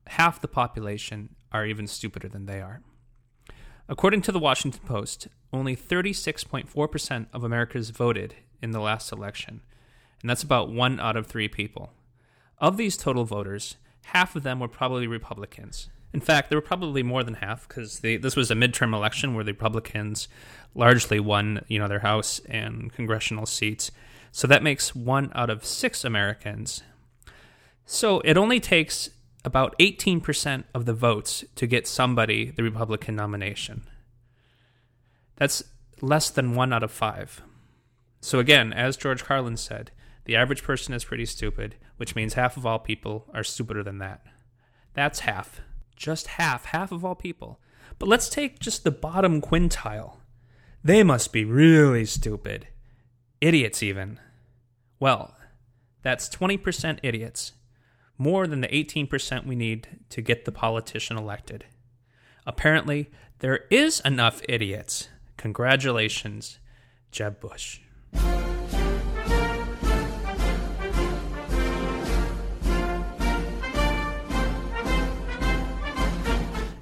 [0.07, 2.83] half the population are even stupider than they are.
[3.88, 9.62] According to the Washington Post, only 36.4% of Americans voted in the last election,
[10.21, 11.92] and that's about one out of three people.
[12.59, 15.88] Of these total voters, half of them were probably Republicans.
[16.12, 19.44] In fact, there were probably more than half because this was a midterm election where
[19.44, 20.29] the Republicans
[20.75, 23.90] largely won, you know, their House and congressional seats.
[24.33, 26.83] So that makes one out of six Americans.
[27.85, 29.11] So it only takes
[29.44, 33.83] about 18% of the votes to get somebody the Republican nomination.
[35.37, 35.62] That's
[36.01, 37.42] less than one out of five.
[38.21, 39.90] So again, as George Carlin said,
[40.25, 43.99] the average person is pretty stupid, which means half of all people are stupider than
[43.99, 44.27] that.
[44.94, 45.61] That's half.
[45.99, 46.67] Just half.
[46.67, 47.61] Half of all people.
[47.99, 50.19] But let's take just the bottom quintile.
[50.83, 52.69] They must be really stupid.
[53.41, 54.21] Idiots, even.
[55.01, 55.35] Well,
[56.03, 57.53] that's 20% idiots,
[58.17, 61.67] more than the 18% we need to get the politician elected.
[62.47, 65.09] Apparently, there is enough idiots.
[65.37, 66.59] Congratulations,
[67.11, 67.81] Jeb Bush.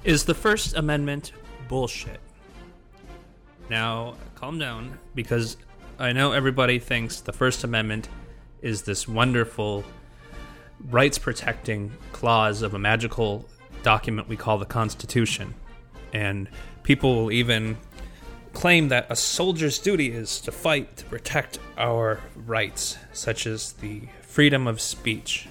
[0.07, 1.33] Is the First Amendment
[1.67, 2.21] bullshit?
[3.69, 5.57] Now, calm down, because
[5.99, 8.07] I know everybody thinks the First Amendment
[8.61, 9.83] is this wonderful
[10.89, 13.49] rights protecting clause of a magical
[13.83, 15.53] document we call the Constitution.
[16.13, 16.47] And
[16.83, 17.75] people will even
[18.53, 24.03] claim that a soldier's duty is to fight to protect our rights, such as the
[24.21, 25.49] freedom of speech.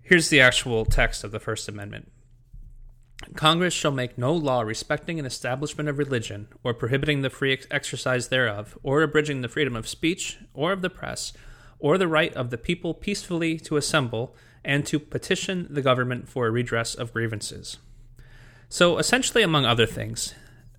[0.00, 2.08] Here's the actual text of the First Amendment
[3.36, 7.66] Congress shall make no law respecting an establishment of religion, or prohibiting the free ex-
[7.70, 11.32] exercise thereof, or abridging the freedom of speech, or of the press,
[11.78, 16.46] or the right of the people peacefully to assemble and to petition the government for
[16.46, 17.78] a redress of grievances.
[18.68, 20.34] So, essentially, among other things,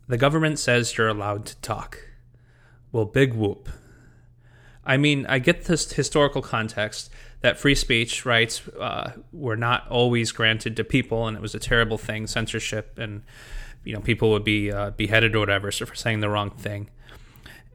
[0.07, 1.99] the government says you're allowed to talk.
[2.91, 3.69] Well, big whoop.
[4.85, 10.31] I mean, I get this historical context that free speech rights uh, were not always
[10.31, 13.23] granted to people, and it was a terrible thing, censorship, and
[13.83, 16.89] you know people would be uh, beheaded or whatever for saying the wrong thing.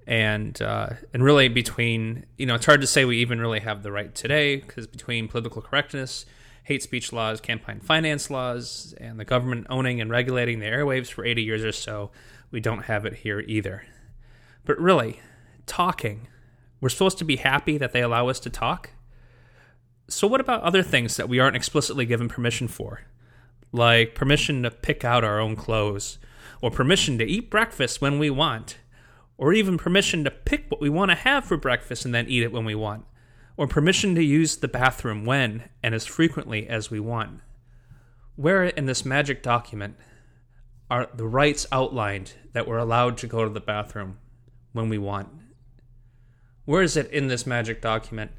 [0.07, 3.83] And uh, and really between you know it's hard to say we even really have
[3.83, 6.27] the right today because between political correctness,
[6.63, 11.25] hate speech laws, campaign finance laws, and the government owning and regulating the airwaves for
[11.25, 12.13] 80 years or so,
[12.53, 13.85] we don't have it here either.
[14.65, 15.21] But really,
[15.67, 16.29] talking,
[16.81, 18.91] we're supposed to be happy that they allow us to talk
[20.09, 23.03] so, what about other things that we aren't explicitly given permission for?
[23.73, 26.19] Like permission to pick out our own clothes,
[26.63, 28.79] or permission to eat breakfast when we want,
[29.37, 32.45] or even permission to pick what we want to have for breakfast and then eat
[32.45, 33.05] it when we want,
[33.57, 37.41] or permission to use the bathroom when and as frequently as we want.
[38.37, 39.97] Where in this magic document
[40.89, 44.19] are the rights outlined that we're allowed to go to the bathroom
[44.73, 45.29] when we want?
[46.65, 48.31] Where is it in this magic document?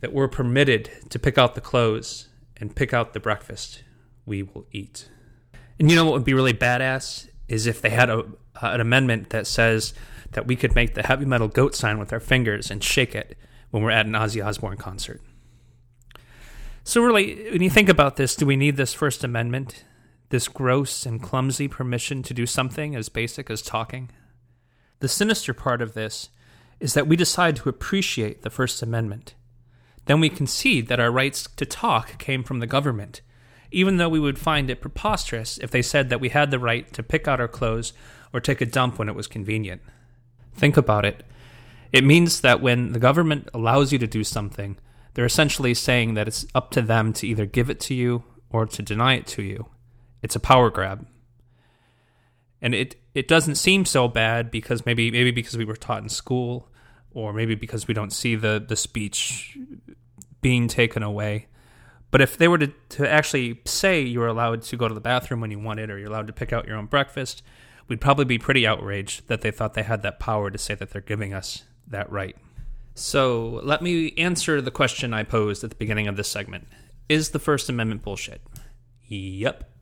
[0.00, 3.82] That we're permitted to pick out the clothes and pick out the breakfast
[4.26, 5.08] we will eat.
[5.78, 8.24] And you know what would be really badass is if they had a, uh,
[8.62, 9.94] an amendment that says
[10.32, 13.36] that we could make the heavy metal goat sign with our fingers and shake it
[13.70, 15.20] when we're at an Ozzy Osbourne concert.
[16.84, 19.84] So, really, when you think about this, do we need this First Amendment?
[20.30, 24.10] This gross and clumsy permission to do something as basic as talking?
[25.00, 26.30] The sinister part of this
[26.78, 29.34] is that we decide to appreciate the First Amendment
[30.10, 33.20] then we concede that our rights to talk came from the government,
[33.70, 36.92] even though we would find it preposterous if they said that we had the right
[36.92, 37.92] to pick out our clothes
[38.32, 39.80] or take a dump when it was convenient.
[40.52, 41.22] Think about it.
[41.92, 44.78] It means that when the government allows you to do something,
[45.14, 48.66] they're essentially saying that it's up to them to either give it to you or
[48.66, 49.68] to deny it to you.
[50.22, 51.06] It's a power grab.
[52.60, 56.08] And it, it doesn't seem so bad because maybe maybe because we were taught in
[56.08, 56.66] school
[57.12, 59.56] or maybe because we don't see the, the speech
[60.40, 61.46] being taken away.
[62.10, 65.00] But if they were to, to actually say you were allowed to go to the
[65.00, 67.42] bathroom when you wanted or you're allowed to pick out your own breakfast,
[67.88, 70.90] we'd probably be pretty outraged that they thought they had that power to say that
[70.90, 72.36] they're giving us that right.
[72.94, 76.66] So let me answer the question I posed at the beginning of this segment
[77.08, 78.40] Is the First Amendment bullshit?
[79.08, 79.64] Yep.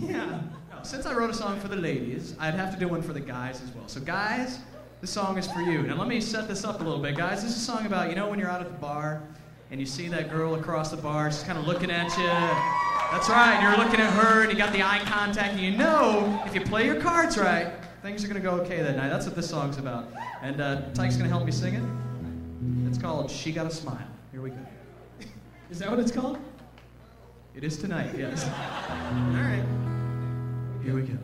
[0.00, 0.40] Yeah.
[0.82, 3.20] Since I wrote a song for the ladies, I'd have to do one for the
[3.20, 3.88] guys as well.
[3.88, 4.60] So, guys,
[5.06, 5.82] this song is for you.
[5.82, 7.40] Now, let me set this up a little bit, guys.
[7.40, 9.22] This is a song about, you know, when you're out at the bar
[9.70, 12.26] and you see that girl across the bar, she's kind of looking at you.
[13.12, 16.42] That's right, you're looking at her and you got the eye contact, and you know
[16.44, 19.08] if you play your cards right, things are going to go okay that night.
[19.08, 20.08] That's what this song's about.
[20.42, 22.88] And uh, Tyke's going to help me sing it.
[22.88, 24.08] It's called She Got a Smile.
[24.32, 24.58] Here we go.
[25.70, 26.36] Is that what it's called?
[27.54, 28.42] It is tonight, yes.
[28.48, 29.64] All right.
[30.82, 31.16] Here we go.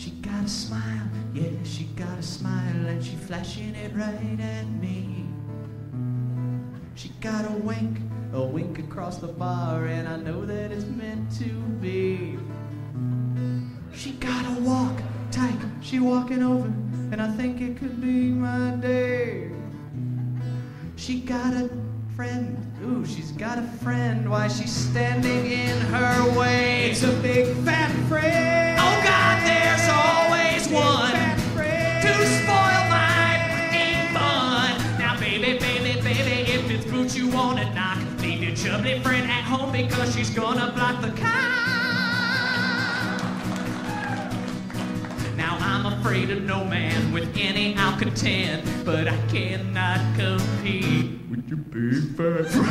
[0.00, 4.66] She got a smile, yeah, she got a smile, and she flashing it right at
[4.80, 5.26] me.
[6.94, 7.98] She got a wink,
[8.32, 11.50] a wink across the bar, and I know that it's meant to
[11.82, 12.38] be.
[13.92, 16.72] She got a walk, tight, she walking over,
[17.12, 19.50] and I think it could be my day.
[20.96, 21.68] She got a
[22.20, 22.54] friend,
[22.84, 26.90] ooh, she's got a friend, why she's standing in her way.
[26.90, 28.78] It's a big fat friend.
[28.78, 31.14] Oh God, there's always one
[32.04, 34.98] to spoil my freaking fun.
[34.98, 39.44] Now, baby, baby, baby, if it's fruit you wanna knock, leave your chubby friend at
[39.44, 41.70] home because she's gonna block the car.
[45.38, 50.99] Now I'm afraid of no man with any Alcatel, but I cannot compete
[51.30, 52.66] with your big fat friend.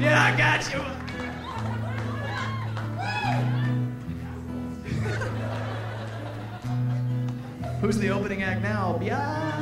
[0.00, 0.80] yeah, I got you.
[7.80, 9.00] Who's the opening act now?
[9.02, 9.54] Yeah.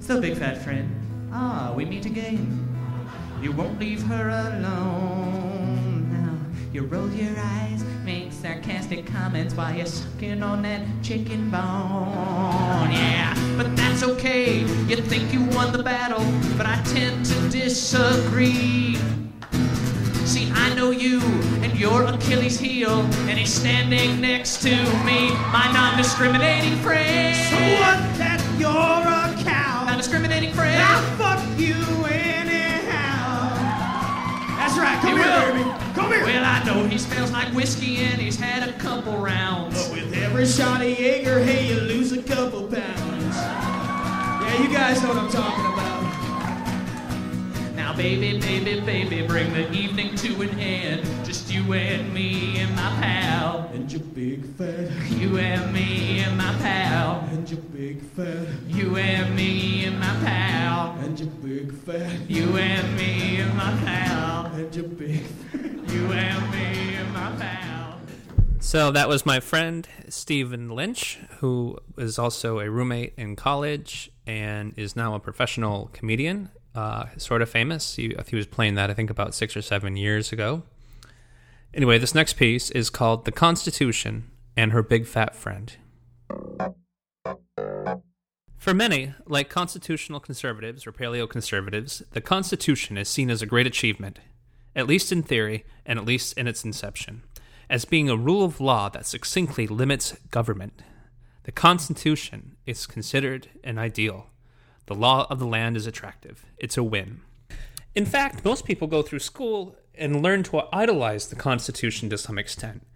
[0.00, 0.90] So, big fat friend,
[1.32, 2.68] ah, we meet again.
[3.40, 5.23] You won't leave her alone.
[6.74, 12.90] You roll your eyes, make sarcastic comments while you're sucking on that chicken bone.
[12.90, 14.62] Yeah, but that's okay.
[14.88, 18.96] You think you won the battle, but I tend to disagree.
[20.24, 21.20] See, I know you
[21.62, 24.70] and your Achilles heel, and he's standing next to
[25.04, 27.36] me, my non discriminating friend.
[27.36, 29.84] So what that you're a cow?
[29.84, 30.82] Non discriminating friend.
[30.82, 33.54] I'll fuck you anyhow.
[34.56, 35.72] That's right, come You here, will.
[35.72, 35.83] baby.
[36.04, 36.24] Come here.
[36.24, 39.88] Well, I know he smells like whiskey and he's had a couple rounds.
[39.88, 43.36] But with every shot of Jaeger, hey, you lose a couple pounds.
[43.36, 45.83] Yeah, you guys know what I'm talking about.
[47.94, 51.06] Now, baby, baby, baby, bring the evening to an end.
[51.24, 53.70] Just you and me and my pal.
[53.72, 57.20] And your big fat, You and me and my pal.
[57.30, 60.96] and your big fat, You and me and my pal.
[61.04, 64.46] and your big fat, You and me and my pal.
[64.46, 65.22] and your big.
[65.92, 68.00] You and me and my pal.
[68.58, 74.74] So that was my friend Stephen Lynch, who is also a roommate in college and
[74.76, 77.96] is now a professional comedian, uh, sort of famous.
[77.96, 80.62] He, he was playing that, I think, about six or seven years ago.
[81.72, 85.76] Anyway, this next piece is called The Constitution and Her Big Fat Friend.
[88.56, 94.20] For many, like constitutional conservatives or paleoconservatives, the Constitution is seen as a great achievement,
[94.74, 97.24] at least in theory and at least in its inception,
[97.68, 100.82] as being a rule of law that succinctly limits government.
[101.42, 104.30] The Constitution is considered an ideal.
[104.86, 106.44] The law of the land is attractive.
[106.58, 107.20] It's a win.
[107.94, 112.38] In fact, most people go through school and learn to idolize the Constitution to some
[112.38, 112.86] extent.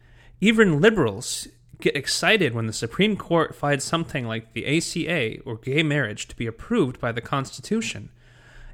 [0.41, 1.49] Even liberals
[1.80, 6.36] get excited when the Supreme Court finds something like the ACA or gay marriage to
[6.36, 8.11] be approved by the Constitution.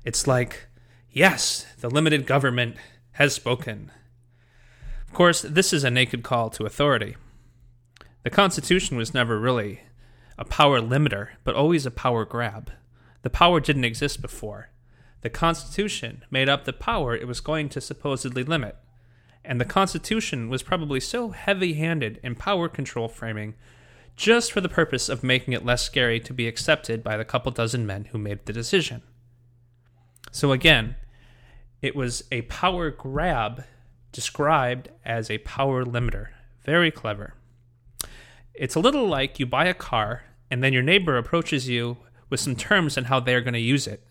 [0.04, 0.68] It's like,
[1.10, 2.76] yes, the limited government
[3.12, 3.90] has spoken.
[5.06, 7.16] Of course, this is a naked call to authority.
[8.22, 9.80] The Constitution was never really
[10.38, 12.72] a power limiter, but always a power grab.
[13.24, 14.68] The power didn't exist before.
[15.22, 18.76] The Constitution made up the power it was going to supposedly limit.
[19.42, 23.54] And the Constitution was probably so heavy handed in power control framing
[24.14, 27.50] just for the purpose of making it less scary to be accepted by the couple
[27.50, 29.00] dozen men who made the decision.
[30.30, 30.96] So again,
[31.84, 33.64] It was a power grab
[34.10, 36.28] described as a power limiter.
[36.64, 37.34] Very clever.
[38.54, 41.98] It's a little like you buy a car and then your neighbor approaches you
[42.30, 44.02] with some terms on how they're going to use it.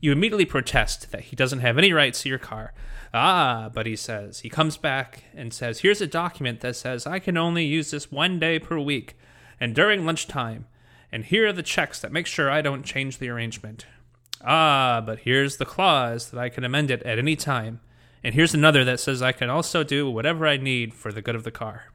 [0.00, 2.74] You immediately protest that he doesn't have any rights to your car.
[3.12, 7.18] Ah, but he says, he comes back and says, Here's a document that says I
[7.18, 9.16] can only use this one day per week
[9.60, 10.66] and during lunchtime.
[11.12, 13.86] And here are the checks that make sure I don't change the arrangement.
[14.44, 17.80] Ah, but here's the clause that I can amend it at any time.
[18.22, 21.34] And here's another that says I can also do whatever I need for the good
[21.34, 21.92] of the car.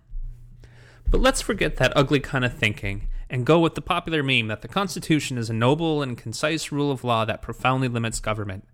[1.10, 4.62] But let's forget that ugly kind of thinking and go with the popular meme that
[4.62, 8.66] the Constitution is a noble and concise rule of law that profoundly limits government.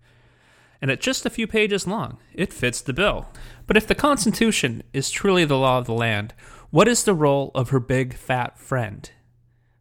[0.80, 3.28] And at just a few pages long, it fits the bill.
[3.66, 6.34] But if the Constitution is truly the law of the land,
[6.70, 9.10] what is the role of her big fat friend?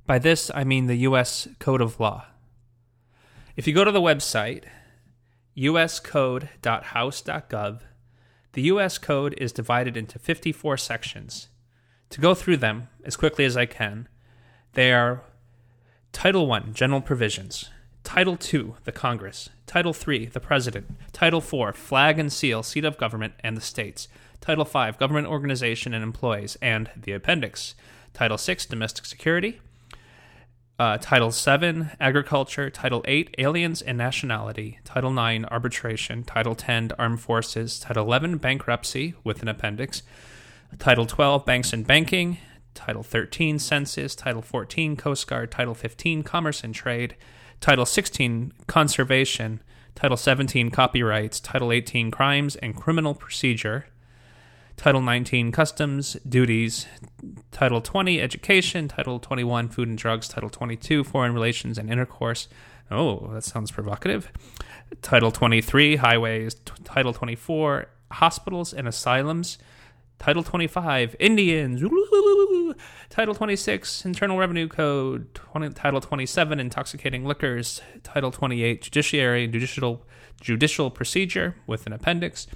[0.06, 1.48] By this, I mean the U.S.
[1.60, 2.28] Code of Law.
[3.56, 4.64] If you go to the website,
[5.58, 7.80] uscode.house.gov,
[8.54, 8.98] the U.S.
[8.98, 11.50] Code is divided into 54 sections.
[12.12, 14.08] To go through them as quickly as I can,
[14.76, 15.22] they are
[16.12, 17.70] Title I, General Provisions.
[18.04, 19.50] Title II, the Congress.
[19.66, 20.86] Title III, the President.
[21.12, 24.08] Title IV, Flag and Seal, Seat of Government, and the States.
[24.40, 27.74] Title V, Government Organization and Employees, and the Appendix.
[28.14, 29.60] Title VI, Domestic Security.
[30.78, 32.70] Uh, Title VII, Agriculture.
[32.70, 34.80] Title VIII, Aliens and Nationality.
[34.84, 36.24] Title IX, Arbitration.
[36.24, 37.80] Title X, Armed Forces.
[37.80, 40.04] Title XI, Bankruptcy, with an appendix.
[40.80, 42.38] Title 12, Banks and Banking.
[42.76, 44.16] Title 13, Census.
[44.16, 45.52] Title 14, Coast Guard.
[45.52, 47.16] Title 15, Commerce and Trade.
[47.60, 49.62] Title 16, Conservation.
[49.96, 51.40] Title 17, Copyrights.
[51.40, 53.86] Title 18, Crimes and Criminal Procedure.
[54.78, 56.86] Title 19, Customs, Duties.
[57.52, 58.88] Title 20, Education.
[58.90, 60.28] Title 21, Food and Drugs.
[60.28, 62.50] Title 22, Foreign Relations and Intercourse.
[62.92, 64.30] Oh, that sounds provocative.
[65.02, 66.56] Title 23, Highways.
[66.84, 69.58] Title 24, Hospitals and Asylums.
[70.20, 71.84] Title 25, Indians.
[73.10, 75.34] Title 26, Internal Revenue Code.
[75.34, 77.82] 20, Title 27, Intoxicating Liquors.
[78.04, 80.06] Title 28, Judiciary and Judicial,
[80.42, 82.48] Judicial Procedure with an appendix.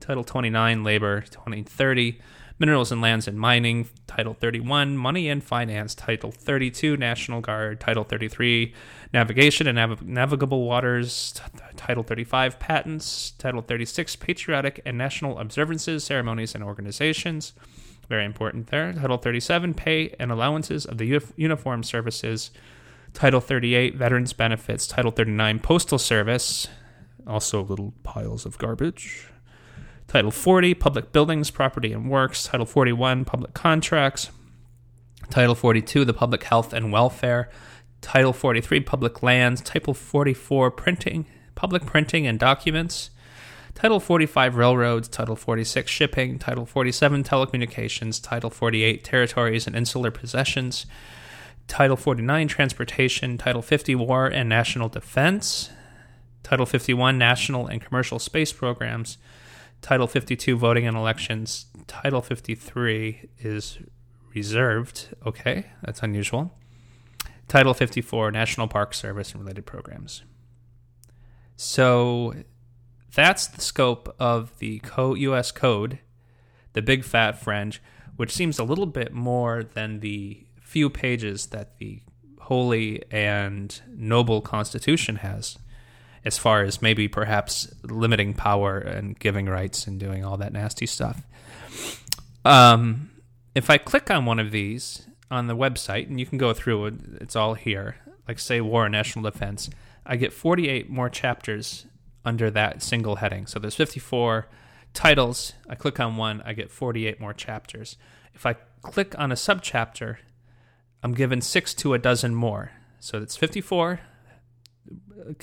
[0.00, 1.22] Title 29, Labor.
[1.22, 2.20] 2030,
[2.64, 3.90] Minerals and Lands and Mining.
[4.06, 5.94] Title 31, Money and Finance.
[5.94, 7.78] Title 32, National Guard.
[7.78, 8.72] Title 33,
[9.12, 11.32] Navigation and Nav- Navigable Waters.
[11.32, 11.42] T-
[11.76, 13.32] Title 35, Patents.
[13.32, 17.52] Title 36, Patriotic and National Observances, Ceremonies, and Organizations.
[18.08, 18.94] Very important there.
[18.94, 22.50] Title 37, Pay and Allowances of the Uni- Uniformed Services.
[23.12, 24.86] Title 38, Veterans Benefits.
[24.86, 26.66] Title 39, Postal Service.
[27.26, 29.26] Also little piles of garbage.
[30.06, 32.44] Title 40, Public Buildings, Property and Works.
[32.44, 34.30] Title 41, Public Contracts.
[35.30, 37.48] Title 42, the Public Health and Welfare.
[38.00, 39.60] Title 43, Public Lands.
[39.62, 43.10] Title 44, Printing, Public Printing and Documents.
[43.74, 45.08] Title 45, Railroads.
[45.08, 46.38] Title 46, Shipping.
[46.38, 48.22] Title 47, Telecommunications.
[48.22, 50.86] Title 48, Territories and Insular Possessions.
[51.66, 53.36] Title 49, Transportation.
[53.36, 55.70] Title 50, War and National Defense.
[56.44, 59.18] Title 51, National and Commercial Space Programs.
[59.84, 61.66] Title 52, Voting and Elections.
[61.86, 63.76] Title 53 is
[64.34, 65.14] reserved.
[65.26, 66.54] Okay, that's unusual.
[67.48, 70.22] Title 54, National Park Service and related programs.
[71.56, 72.32] So
[73.14, 75.52] that's the scope of the U.S.
[75.52, 75.98] Code,
[76.72, 77.82] the big fat fringe,
[78.16, 82.00] which seems a little bit more than the few pages that the
[82.40, 85.58] holy and noble Constitution has,
[86.24, 90.86] as far as maybe perhaps limiting power and giving rights and doing all that nasty
[90.86, 91.22] stuff.
[92.44, 93.10] Um,
[93.54, 96.86] if I click on one of these on the website, and you can go through
[96.86, 97.96] it, it's all here,
[98.26, 99.70] like say War and National Defense,
[100.06, 101.86] I get 48 more chapters
[102.24, 103.46] under that single heading.
[103.46, 104.48] So there's 54
[104.92, 105.52] titles.
[105.68, 107.96] I click on one, I get 48 more chapters.
[108.34, 110.16] If I click on a subchapter,
[111.02, 112.72] I'm given six to a dozen more.
[113.00, 114.00] So it's 54,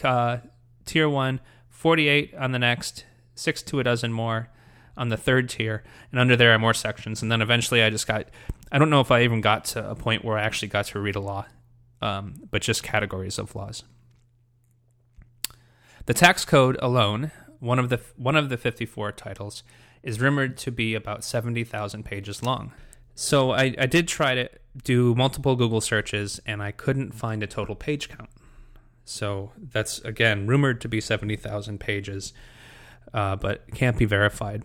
[0.04, 0.38] uh,
[0.86, 3.06] tier one, 48 on the next,
[3.36, 4.50] six to a dozen more
[4.98, 7.22] on the third tier, and under there are more sections.
[7.22, 8.28] And then eventually I just got,
[8.72, 11.00] I don't know if I even got to a point where I actually got to
[11.00, 11.46] read a law,
[12.02, 13.84] um, but just categories of laws.
[16.06, 19.64] The tax code alone, one of the one of the 54 titles,
[20.04, 22.74] is rumored to be about 70,000 pages long.
[23.14, 24.50] So I, I did try to
[24.84, 28.30] do multiple Google searches and I couldn't find a total page count.
[29.06, 32.34] So that's again rumored to be 70,000 pages,
[33.14, 34.64] uh, but can't be verified.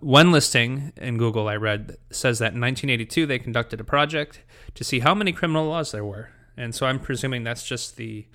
[0.00, 4.42] One listing in Google I read says that in 1982 they conducted a project
[4.74, 6.30] to see how many criminal laws there were.
[6.56, 8.26] And so I'm presuming that's just the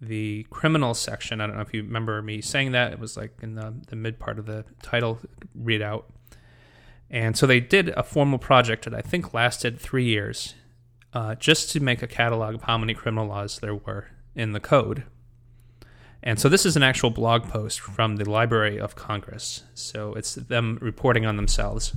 [0.00, 1.40] the criminal section.
[1.40, 2.92] I don't know if you remember me saying that.
[2.92, 5.20] It was like in the, the mid part of the title
[5.58, 6.04] readout.
[7.08, 10.54] And so they did a formal project that I think lasted three years
[11.12, 14.60] uh, just to make a catalog of how many criminal laws there were in the
[14.60, 15.04] code.
[16.22, 19.62] And so this is an actual blog post from the Library of Congress.
[19.74, 21.94] So it's them reporting on themselves.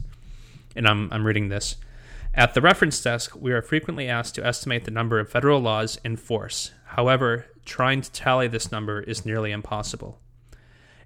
[0.76, 1.78] And I'm, I'm reading this.
[2.36, 5.99] At the reference desk, we are frequently asked to estimate the number of federal laws
[6.05, 6.72] in force.
[6.86, 10.20] However, trying to tally this number is nearly impossible.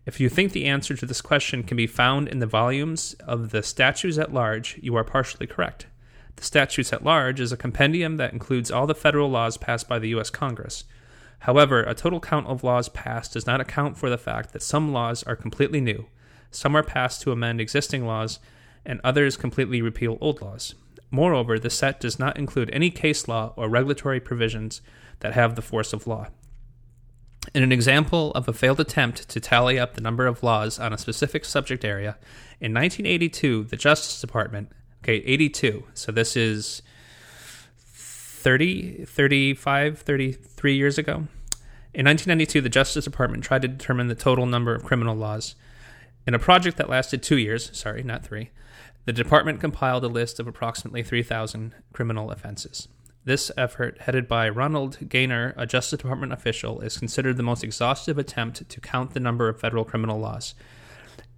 [0.06, 3.52] If you think the answer to this question can be found in the volumes of
[3.52, 5.88] the statutes at large, you are partially correct.
[6.36, 10.00] The statutes at large is a compendium that includes all the federal laws passed by
[10.00, 10.30] the U.S.
[10.30, 10.84] Congress.
[11.40, 14.94] However, a total count of laws passed does not account for the fact that some
[14.94, 16.08] laws are completely new,
[16.52, 18.40] some are passed to amend existing laws,
[18.86, 20.76] and others completely repeal old laws.
[21.12, 24.82] Moreover, the set does not include any case law or regulatory provisions
[25.20, 26.28] that have the force of law.
[27.54, 30.94] In an example of a failed attempt to tally up the number of laws on
[30.94, 32.18] a specific subject area,
[32.60, 34.72] in 1982, the Justice Department,
[35.04, 36.82] okay, 82, so this is
[37.78, 41.28] 30, 35, 33 years ago.
[41.94, 45.56] In 1992, the Justice Department tried to determine the total number of criminal laws.
[46.26, 48.52] In a project that lasted two years, sorry, not three,
[49.04, 52.88] the department compiled a list of approximately 3,000 criminal offenses.
[53.26, 58.18] This effort, headed by Ronald Gainer, a Justice Department official, is considered the most exhaustive
[58.18, 60.56] attempt to count the number of federal criminal laws.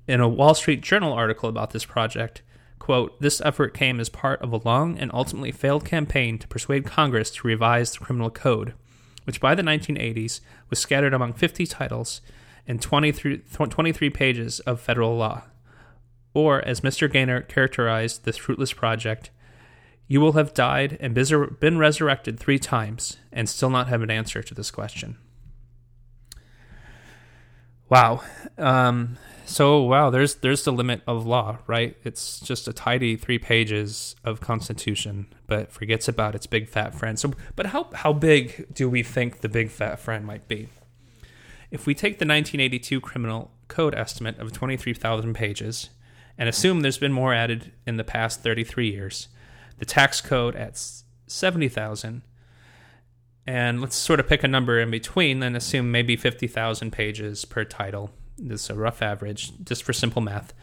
[0.07, 2.43] In a Wall Street Journal article about this project,
[2.79, 6.85] quote, this effort came as part of a long and ultimately failed campaign to persuade
[6.85, 8.73] Congress to revise the criminal code,
[9.23, 12.21] which by the 1980s was scattered among 50 titles
[12.67, 15.43] and 23, 23 pages of federal law.
[16.33, 17.11] Or, as Mr.
[17.11, 19.29] Gainer characterized this fruitless project,
[20.07, 24.43] you will have died and been resurrected three times and still not have an answer
[24.43, 25.17] to this question.
[27.89, 28.21] Wow.
[28.57, 31.95] Um, so wow, there's there's the limit of law, right?
[32.03, 37.19] It's just a tidy three pages of Constitution, but forgets about its big fat friend.
[37.19, 40.69] So, but how how big do we think the big fat friend might be?
[41.71, 45.89] If we take the 1982 Criminal Code estimate of 23,000 pages
[46.37, 49.27] and assume there's been more added in the past 33 years,
[49.79, 50.79] the tax code at
[51.27, 52.21] 70,000
[53.47, 57.63] and let's sort of pick a number in between and assume maybe 50,000 pages per
[57.63, 58.11] title.
[58.37, 60.53] This is a rough average, just for simple math.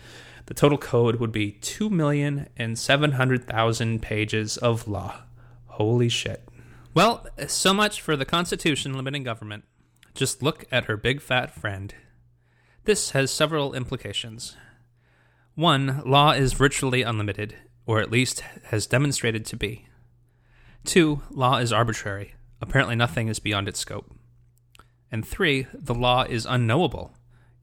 [0.46, 5.22] The total code would be 2,700,000 pages of law.
[5.66, 6.48] Holy shit.
[6.94, 9.64] Well, so much for the Constitution limiting government.
[10.14, 11.94] Just look at her big fat friend.
[12.84, 14.56] This has several implications.
[15.54, 17.54] One, law is virtually unlimited,
[17.86, 19.88] or at least has demonstrated to be.
[20.84, 22.34] Two, law is arbitrary.
[22.60, 24.12] Apparently, nothing is beyond its scope.
[25.10, 27.14] And three, the law is unknowable,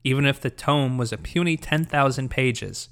[0.04, 2.88] even if the tome was a puny 10,000 pages,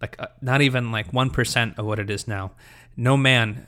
[0.00, 2.52] like uh, not even like 1% of what it is now.
[2.96, 3.66] No man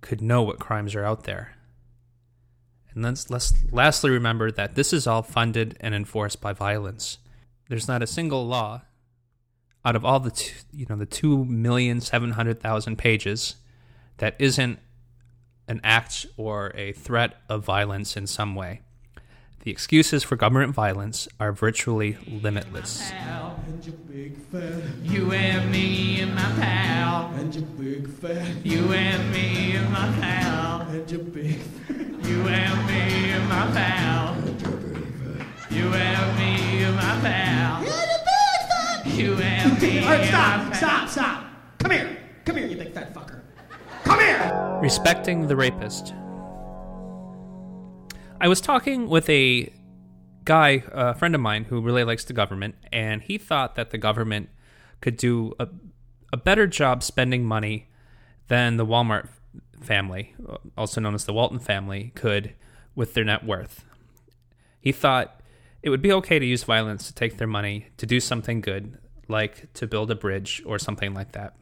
[0.00, 1.56] could know what crimes are out there.
[2.94, 7.18] And let's, let's lastly remember that this is all funded and enforced by violence.
[7.68, 8.82] There's not a single law
[9.86, 13.54] out of all the two, you know the two million seven hundred thousand pages
[14.16, 14.80] that isn't
[15.68, 18.80] an act or a threat of violence in some way.
[19.66, 23.10] The excuses for government violence are virtually limitless.
[25.02, 27.32] You and me and my pal.
[27.32, 28.64] You and your big fat.
[28.64, 30.82] You and me and my pal.
[30.82, 31.58] And your big
[31.88, 34.34] You and me and my pal.
[34.34, 35.72] And your big fat.
[35.72, 37.82] You and me and my pal.
[39.04, 39.98] You and me.
[40.04, 41.44] All right, stop, stop, stop.
[41.80, 42.16] Come here.
[42.44, 43.40] Come here, you big fat fucker.
[44.04, 44.78] Come here.
[44.80, 46.14] Respecting the rapist.
[48.40, 49.72] I was talking with a
[50.44, 53.98] guy, a friend of mine, who really likes the government, and he thought that the
[53.98, 54.50] government
[55.00, 55.68] could do a,
[56.32, 57.88] a better job spending money
[58.48, 59.28] than the Walmart
[59.80, 60.34] family,
[60.76, 62.54] also known as the Walton family, could
[62.94, 63.84] with their net worth.
[64.80, 65.40] He thought
[65.82, 68.98] it would be okay to use violence to take their money to do something good,
[69.28, 71.54] like to build a bridge or something like that.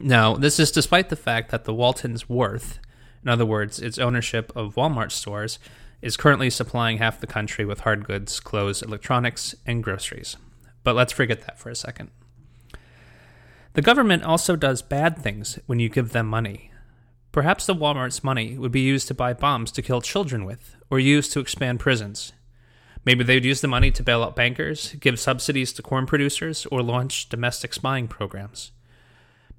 [0.00, 2.78] Now, this is despite the fact that the Walton's worth,
[3.22, 5.58] in other words, its ownership of Walmart stores,
[6.00, 10.36] is currently supplying half the country with hard goods, clothes, electronics, and groceries.
[10.82, 12.10] But let's forget that for a second.
[13.74, 16.70] The government also does bad things when you give them money.
[17.30, 20.98] Perhaps the Walmart's money would be used to buy bombs to kill children with, or
[20.98, 22.32] used to expand prisons.
[23.04, 26.66] Maybe they would use the money to bail out bankers, give subsidies to corn producers,
[26.70, 28.72] or launch domestic spying programs.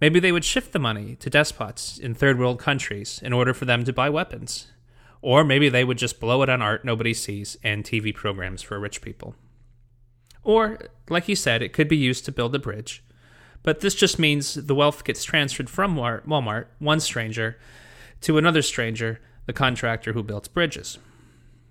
[0.03, 3.63] Maybe they would shift the money to despots in third world countries in order for
[3.63, 4.67] them to buy weapons.
[5.21, 8.77] Or maybe they would just blow it on art nobody sees and TV programs for
[8.77, 9.33] rich people.
[10.43, 10.77] Or,
[11.07, 13.01] like you said, it could be used to build a bridge.
[13.63, 17.57] But this just means the wealth gets transferred from Walmart, one stranger,
[18.23, 20.97] to another stranger, the contractor who built bridges.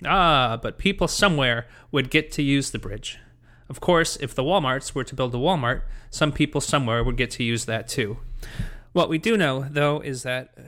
[0.06, 3.18] Ah, but people somewhere would get to use the bridge.
[3.68, 7.30] Of course, if the Walmarts were to build a Walmart, some people somewhere would get
[7.32, 8.18] to use that too.
[8.92, 10.62] What we do know, though, is that uh,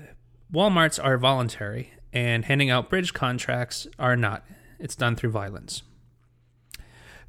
[0.53, 4.45] Walmarts are voluntary and handing out bridge contracts are not.
[4.79, 5.83] It's done through violence.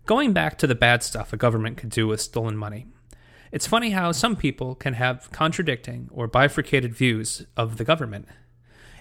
[0.05, 2.85] Going back to the bad stuff a government could do with stolen money,
[3.51, 8.27] it's funny how some people can have contradicting or bifurcated views of the government.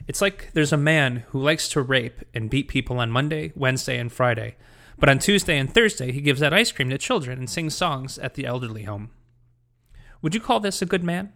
[0.06, 3.98] It's like there's a man who likes to rape and beat people on Monday, Wednesday,
[3.98, 4.56] and Friday,
[4.98, 8.18] but on Tuesday and Thursday he gives out ice cream to children and sings songs
[8.18, 9.10] at the elderly home.
[10.22, 11.32] Would you call this a good man?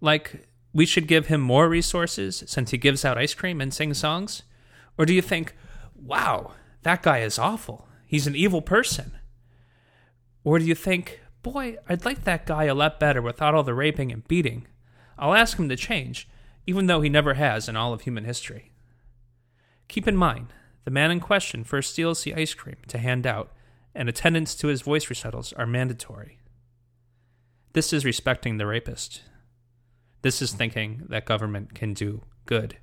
[0.00, 3.98] Like, we should give him more resources since he gives out ice cream and sings
[3.98, 4.42] songs?
[4.96, 5.54] Or do you think,
[5.94, 6.52] wow,
[6.82, 7.88] that guy is awful?
[8.06, 9.12] He's an evil person?
[10.44, 13.74] Or do you think, boy, I'd like that guy a lot better without all the
[13.74, 14.66] raping and beating?
[15.18, 16.28] I'll ask him to change,
[16.66, 18.72] even though he never has in all of human history.
[19.88, 20.46] Keep in mind,
[20.84, 23.52] the man in question first steals the ice cream to hand out,
[23.94, 26.38] and attendance to his voice recitals are mandatory.
[27.72, 29.22] This is respecting the rapist.
[30.22, 32.78] This is thinking that government can do good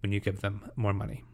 [0.00, 1.24] when you give them more money.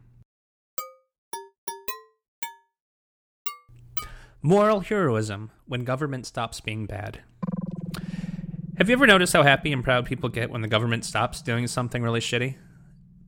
[4.43, 7.21] Moral heroism when government stops being bad.
[8.79, 11.67] Have you ever noticed how happy and proud people get when the government stops doing
[11.67, 12.57] something really shitty?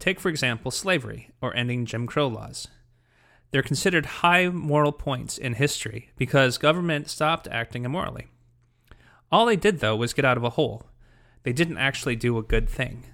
[0.03, 2.67] Take, for example, slavery or ending Jim Crow laws.
[3.53, 8.27] They're considered high moral points in history because government stopped acting immorally.
[9.31, 10.89] All they did, though, was get out of a hole.
[11.45, 13.05] They didn't actually do a good thing.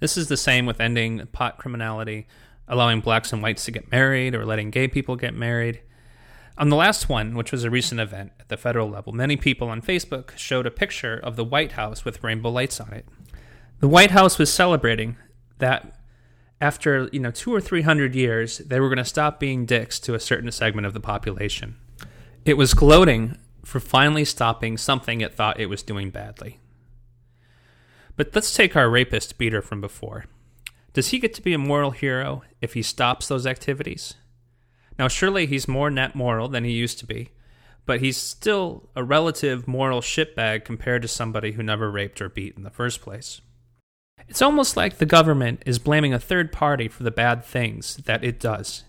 [0.00, 2.26] This is the same with ending pot criminality,
[2.66, 5.80] allowing blacks and whites to get married, or letting gay people get married.
[6.58, 9.68] On the last one, which was a recent event at the federal level, many people
[9.68, 13.06] on Facebook showed a picture of the White House with rainbow lights on it.
[13.78, 15.18] The White House was celebrating
[15.58, 15.98] that
[16.60, 20.14] after, you know, 2 or 300 years, they were going to stop being dicks to
[20.14, 21.76] a certain segment of the population.
[22.44, 26.60] It was gloating for finally stopping something it thought it was doing badly.
[28.16, 30.26] But let's take our rapist beater from before.
[30.92, 34.14] Does he get to be a moral hero if he stops those activities?
[34.98, 37.30] Now, surely he's more net moral than he used to be,
[37.84, 42.56] but he's still a relative moral shitbag compared to somebody who never raped or beat
[42.56, 43.40] in the first place.
[44.34, 48.24] It's almost like the government is blaming a third party for the bad things that
[48.24, 48.82] it does,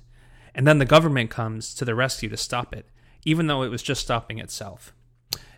[0.56, 2.88] and then the government comes to the rescue to stop it,
[3.26, 4.92] even though it was just stopping itself.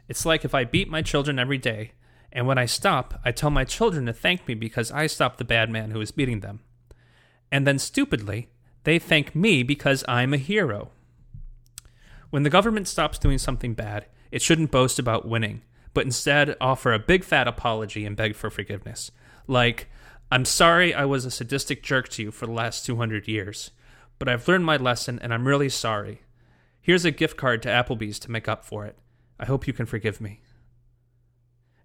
[0.10, 1.92] It's like if I beat my children every day,
[2.34, 5.46] and when I stop, I tell my children to thank me because I stopped the
[5.46, 6.60] bad man who was beating them.
[7.50, 8.50] And then stupidly,
[8.84, 10.92] they thank me because I'm a hero.
[12.30, 15.62] When the government stops doing something bad, it shouldn't boast about winning,
[15.94, 19.12] but instead offer a big fat apology and beg for forgiveness.
[19.48, 19.90] Like,
[20.32, 23.72] I'm sorry I was a sadistic jerk to you for the last 200 years,
[24.20, 26.22] but I've learned my lesson and I'm really sorry.
[26.82, 28.98] Here's a gift card to Applebee's to make up for it.
[29.40, 30.42] I hope you can forgive me.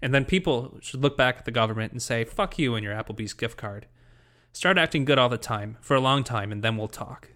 [0.00, 2.94] And then people should look back at the government and say, fuck you and your
[2.94, 3.86] Applebee's gift card.
[4.52, 7.28] Start acting good all the time, for a long time, and then we'll talk.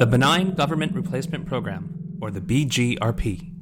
[0.00, 3.52] The Benign Government Replacement Program, or the BGRP.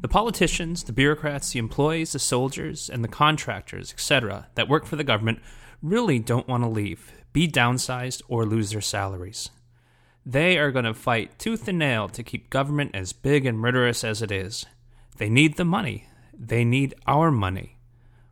[0.00, 4.96] The politicians, the bureaucrats, the employees, the soldiers, and the contractors, etc., that work for
[4.96, 5.38] the government
[5.82, 9.50] really don't want to leave be downsized, or lose their salaries.
[10.26, 14.02] They are going to fight tooth and nail to keep government as big and murderous
[14.02, 14.66] as it is.
[15.16, 16.08] They need the money.
[16.36, 17.78] They need our money.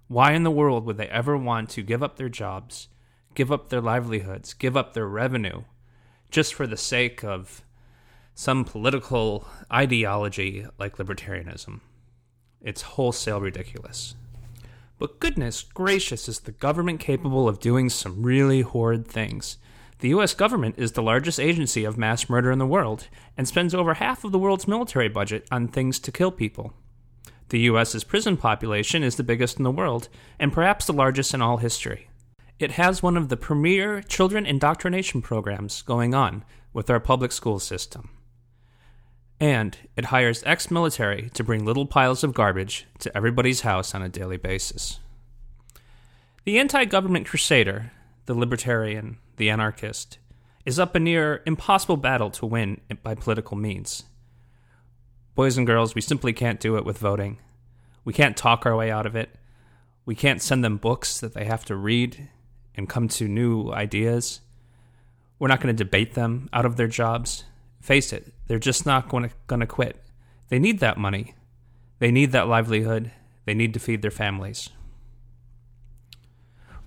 [0.08, 2.88] Why in the world would they ever want to give up their jobs,
[3.36, 5.62] give up their livelihoods, give up their revenue,
[6.30, 7.62] just for the sake of
[8.34, 11.80] some political ideology like libertarianism?
[12.62, 14.14] It's wholesale ridiculous.
[14.98, 19.56] But goodness gracious, is the government capable of doing some really horrid things.
[20.00, 23.74] The US government is the largest agency of mass murder in the world and spends
[23.74, 26.74] over half of the world's military budget on things to kill people.
[27.48, 30.08] The US's prison population is the biggest in the world
[30.38, 32.09] and perhaps the largest in all history.
[32.60, 37.58] It has one of the premier children indoctrination programs going on with our public school
[37.58, 38.10] system
[39.40, 44.02] and it hires ex military to bring little piles of garbage to everybody's house on
[44.02, 45.00] a daily basis.
[46.44, 47.92] The anti government crusader,
[48.26, 50.18] the libertarian, the anarchist,
[50.66, 54.04] is up a near impossible battle to win by political means.
[55.34, 57.38] Boys and girls, we simply can't do it with voting.
[58.04, 59.30] We can't talk our way out of it.
[60.04, 62.28] We can't send them books that they have to read
[62.80, 64.40] and come to new ideas.
[65.38, 67.44] We're not going to debate them out of their jobs.
[67.82, 70.02] Face it, they're just not going to quit.
[70.48, 71.34] They need that money.
[71.98, 73.12] They need that livelihood.
[73.44, 74.70] They need to feed their families.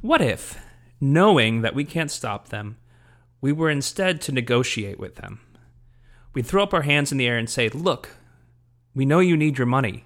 [0.01, 0.57] What if,
[0.99, 2.77] knowing that we can't stop them,
[3.39, 5.41] we were instead to negotiate with them?
[6.33, 8.09] We'd throw up our hands in the air and say, Look,
[8.95, 10.05] we know you need your money.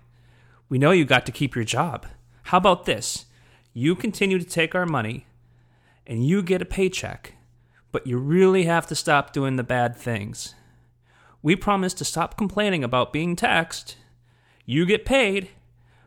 [0.67, 2.05] We know you got to keep your job.
[2.43, 3.25] How about this?
[3.73, 5.27] You continue to take our money
[6.07, 7.33] and you get a paycheck,
[7.91, 10.55] but you really have to stop doing the bad things.
[11.43, 13.97] We promise to stop complaining about being taxed.
[14.65, 15.49] You get paid,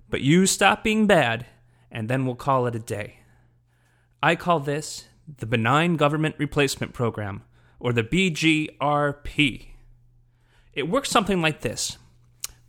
[0.08, 1.46] but you stop being bad,
[1.92, 3.20] and then we'll call it a day.
[4.20, 5.06] I call this
[5.38, 7.44] the Benign Government Replacement Program,
[7.78, 9.68] or the BGRP.
[10.72, 11.98] It works something like this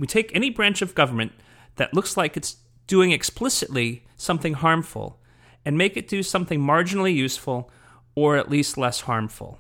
[0.02, 1.32] we take any branch of government
[1.76, 2.58] that looks like it's
[2.88, 5.21] doing explicitly something harmful
[5.66, 7.70] and make it do something marginally useful
[8.16, 9.60] or at least less harmful.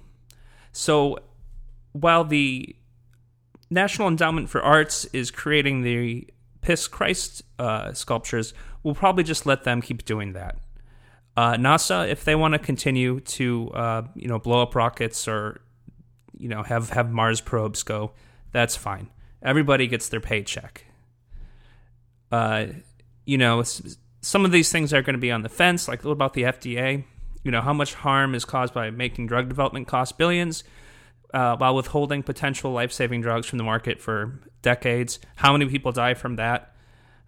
[0.71, 1.19] So
[1.93, 2.75] while the
[3.69, 6.27] National Endowment for Arts is creating the
[6.61, 10.57] Piss Christ uh, sculptures, we'll probably just let them keep doing that.
[11.37, 15.61] Uh, NASA, if they want to continue to, uh, you know, blow up rockets or,
[16.37, 18.11] you know, have have Mars probes go,
[18.51, 19.09] that's fine
[19.41, 20.85] everybody gets their paycheck.
[22.31, 22.67] Uh,
[23.25, 23.63] you know,
[24.21, 25.87] some of these things are going to be on the fence.
[25.87, 27.03] Like, what about the FDA?
[27.43, 30.63] You know, how much harm is caused by making drug development cost billions
[31.33, 35.19] uh, while withholding potential life saving drugs from the market for decades?
[35.35, 36.73] How many people die from that?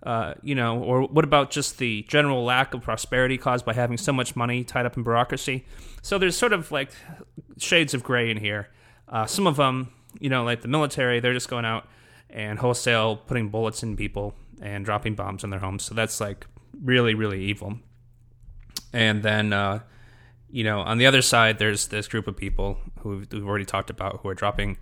[0.04, 3.98] Uh, you know, or what about just the general lack of prosperity caused by having
[3.98, 5.66] so much money tied up in bureaucracy?
[6.02, 6.92] So there's sort of like
[7.58, 8.70] shades of gray in here.
[9.08, 11.88] Uh, some of them, you know, like the military, they're just going out
[12.30, 15.84] and wholesale putting bullets in people and dropping bombs on their homes.
[15.84, 16.46] So that's like
[16.84, 17.80] really, really evil.
[18.92, 19.80] And then, uh,
[20.50, 23.90] you know, on the other side, there's this group of people who we've already talked
[23.90, 24.78] about who are dropping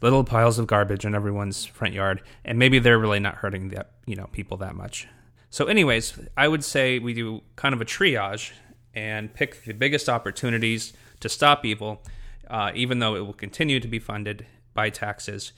[0.00, 3.84] little piles of garbage in everyone's front yard, and maybe they're really not hurting the
[4.06, 5.06] you know people that much.
[5.50, 8.52] So, anyways, I would say we do kind of a triage
[8.94, 12.02] and pick the biggest opportunities to stop evil,
[12.48, 15.52] uh, even though it will continue to be funded by taxes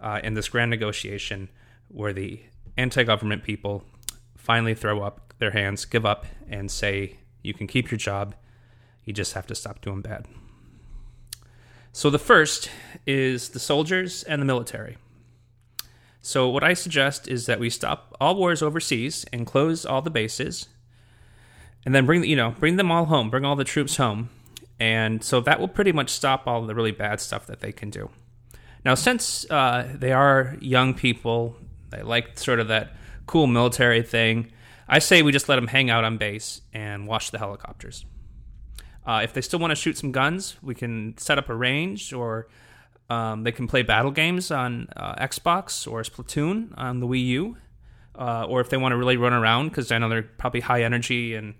[0.00, 1.48] uh, in this grand negotiation
[1.88, 2.42] where the
[2.76, 3.82] anti government people
[4.36, 8.34] finally throw up their hands, give up, and say, You can keep your job,
[9.04, 10.26] you just have to stop doing bad.
[11.92, 12.70] So the first
[13.06, 14.98] is the soldiers and the military.
[16.20, 20.10] So what I suggest is that we stop all wars overseas and close all the
[20.10, 20.68] bases,
[21.84, 24.28] and then bring you know bring them all home, bring all the troops home,
[24.78, 27.90] and so that will pretty much stop all the really bad stuff that they can
[27.90, 28.10] do.
[28.84, 31.56] Now, since uh, they are young people,
[31.90, 32.92] they like sort of that
[33.26, 34.52] cool military thing.
[34.88, 38.04] I say we just let them hang out on base and watch the helicopters.
[39.06, 42.12] Uh, if they still want to shoot some guns, we can set up a range,
[42.12, 42.48] or
[43.08, 47.56] um, they can play battle games on uh, Xbox or Splatoon on the Wii U.
[48.18, 50.82] Uh, or if they want to really run around, because I know they're probably high
[50.82, 51.54] energy and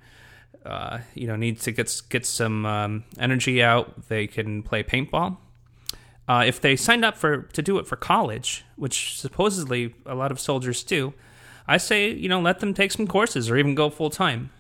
[0.64, 5.36] uh, you know need to get get some um, energy out, they can play paintball.
[6.28, 10.32] Uh, if they signed up for to do it for college, which supposedly a lot
[10.32, 11.12] of soldiers do,
[11.68, 14.50] I say you know let them take some courses or even go full time.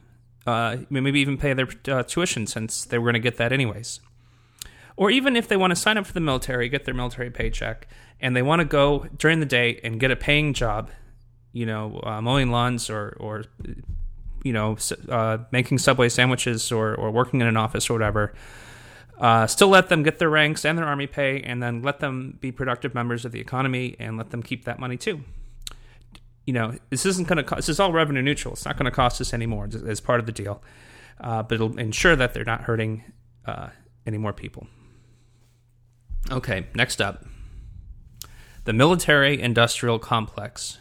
[0.46, 3.98] Uh, maybe even pay their uh, tuition since they were going to get that anyways.
[4.96, 7.88] Or even if they want to sign up for the military, get their military paycheck,
[8.20, 10.90] and they want to go during the day and get a paying job,
[11.52, 13.44] you know, uh, mowing lawns or or
[14.44, 14.76] you know
[15.08, 18.32] uh, making subway sandwiches or or working in an office or whatever
[19.18, 22.38] uh, still let them get their ranks and their army pay, and then let them
[22.40, 25.22] be productive members of the economy and let them keep that money too.
[26.46, 28.54] You know, this isn't going to cost, this is all revenue neutral.
[28.54, 30.62] It's not going to cost us anymore as part of the deal,
[31.20, 33.04] uh, but it'll ensure that they're not hurting
[33.44, 33.70] uh,
[34.06, 34.66] any more people.
[36.30, 37.24] Okay, next up
[38.66, 40.78] the military industrial complex.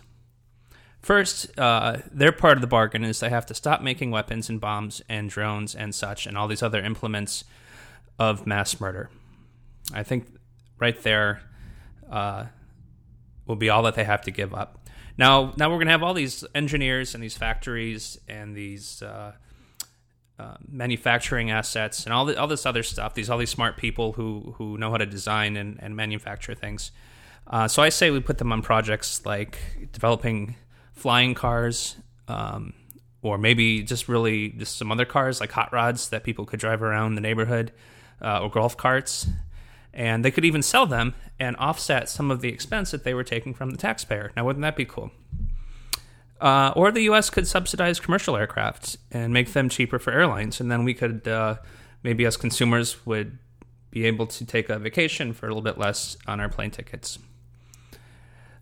[0.99, 4.59] First, uh, their part of the bargain is they have to stop making weapons and
[4.59, 7.43] bombs and drones and such and all these other implements
[8.17, 9.11] of mass murder.
[9.93, 10.25] I think
[10.79, 11.41] right there
[12.09, 12.45] uh,
[13.45, 14.84] will be all that they have to give up.
[15.17, 19.33] Now, now we're going to have all these engineers and these factories and these uh,
[20.37, 23.13] uh, manufacturing assets and all the, all this other stuff.
[23.13, 26.91] These all these smart people who who know how to design and, and manufacture things.
[27.47, 29.57] Uh, so I say we put them on projects like
[29.91, 30.55] developing
[30.93, 31.95] flying cars.
[32.27, 32.73] Um,
[33.25, 36.83] or maybe just really just some other cars like hot rods that people could drive
[36.83, 37.71] around the neighborhood
[38.21, 39.27] uh, or golf carts.
[39.95, 43.23] And they could even sell them and offset some of the expense that they were
[43.23, 44.31] taking from the taxpayer.
[44.35, 45.11] Now, wouldn't that be cool?
[46.39, 47.29] Uh, or the U.S.
[47.29, 51.55] could subsidize commercial aircraft and make them cheaper for airlines, and then we could uh,
[52.03, 53.37] maybe as consumers would
[53.89, 57.17] be able to take a vacation for a little bit less on our plane tickets.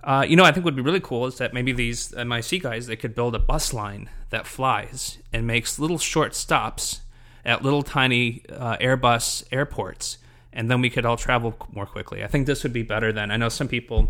[0.03, 2.87] Uh, you know, I think would be really cool is that maybe these MIC guys
[2.87, 7.01] they could build a bus line that flies and makes little short stops
[7.45, 10.17] at little tiny uh, Airbus airports,
[10.53, 12.23] and then we could all travel more quickly.
[12.23, 14.09] I think this would be better than I know some people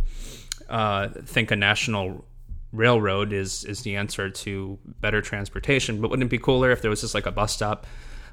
[0.69, 2.25] uh, think a national
[2.71, 6.89] railroad is is the answer to better transportation, but wouldn't it be cooler if there
[6.89, 7.85] was just like a bus stop,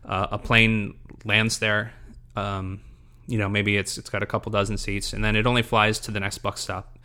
[0.05, 0.95] uh, a plane
[1.25, 1.93] lands there,
[2.37, 2.81] um,
[3.27, 5.99] you know, maybe it's it's got a couple dozen seats, and then it only flies
[6.01, 6.99] to the next bus stop,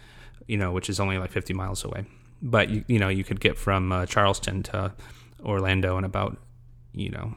[0.47, 2.05] you know, which is only like 50 miles away.
[2.41, 4.93] But you you know you could get from uh, Charleston to
[5.43, 6.37] Orlando in about
[6.93, 7.35] you know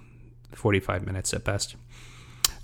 [0.54, 1.76] 45 minutes at best.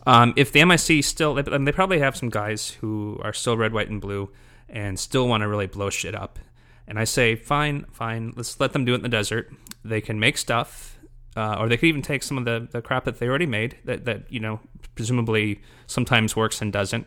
[0.06, 3.88] Um, if the MIC still, they probably have some guys who are still red, white,
[3.88, 4.30] and blue,
[4.68, 6.38] and still want to really blow shit up.
[6.86, 9.50] And I say, fine, fine, let's let them do it in the desert.
[9.84, 10.98] They can make stuff,
[11.36, 13.78] uh, or they could even take some of the, the crap that they already made
[13.84, 14.60] that, that you know
[14.94, 17.06] presumably sometimes works and doesn't.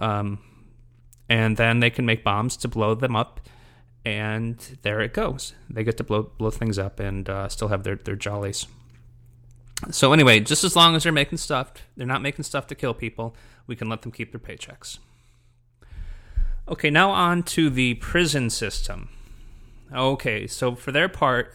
[0.00, 0.40] Um,
[1.28, 3.40] and then they can make bombs to blow them up,
[4.04, 5.54] and there it goes.
[5.70, 8.66] They get to blow blow things up and uh, still have their their jollies.
[9.90, 12.94] So anyway, just as long as they're making stuff, they're not making stuff to kill
[12.94, 13.34] people.
[13.66, 14.98] We can let them keep their paychecks.
[16.68, 19.08] Okay, now on to the prison system.
[19.92, 21.54] Okay, so for their part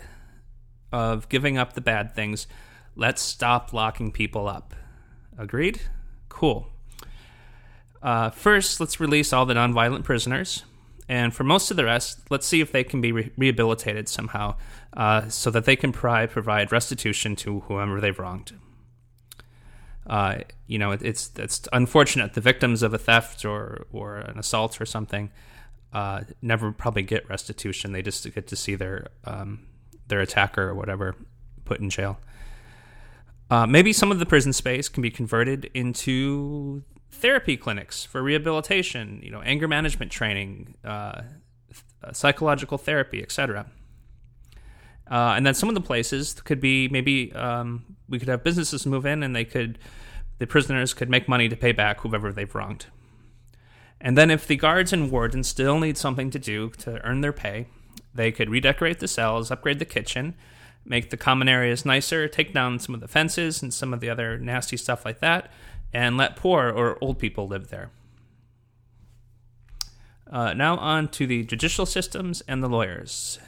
[0.91, 2.47] of giving up the bad things,
[2.95, 4.75] let's stop locking people up.
[5.37, 5.81] Agreed?
[6.29, 6.69] Cool.
[8.01, 10.63] Uh, first, let's release all the nonviolent prisoners.
[11.09, 14.55] And for most of the rest, let's see if they can be re- rehabilitated somehow
[14.97, 18.53] uh, so that they can provide restitution to whoever they've wronged.
[20.07, 24.39] Uh, you know, it, it's it's unfortunate the victims of a theft or or an
[24.39, 25.29] assault or something
[25.93, 27.91] uh, never probably get restitution.
[27.91, 29.67] They just get to see their um,
[30.07, 31.15] their attacker or whatever
[31.63, 32.19] put in jail.
[33.51, 39.21] Uh, maybe some of the prison space can be converted into therapy clinics for rehabilitation,
[39.23, 41.21] you know, anger management training, uh,
[42.11, 43.67] psychological therapy, etc.
[45.09, 48.85] Uh, and then some of the places could be maybe um, we could have businesses
[48.85, 49.79] move in and they could
[50.39, 52.85] the prisoners could make money to pay back whoever they've wronged.
[53.99, 57.33] And then if the guards and wardens still need something to do to earn their
[57.33, 57.67] pay,
[58.13, 60.35] they could redecorate the cells, upgrade the kitchen,
[60.85, 64.09] make the common areas nicer, take down some of the fences and some of the
[64.09, 65.51] other nasty stuff like that,
[65.93, 67.89] and let poor or old people live there.
[70.29, 73.39] Uh, now on to the judicial systems and the lawyers.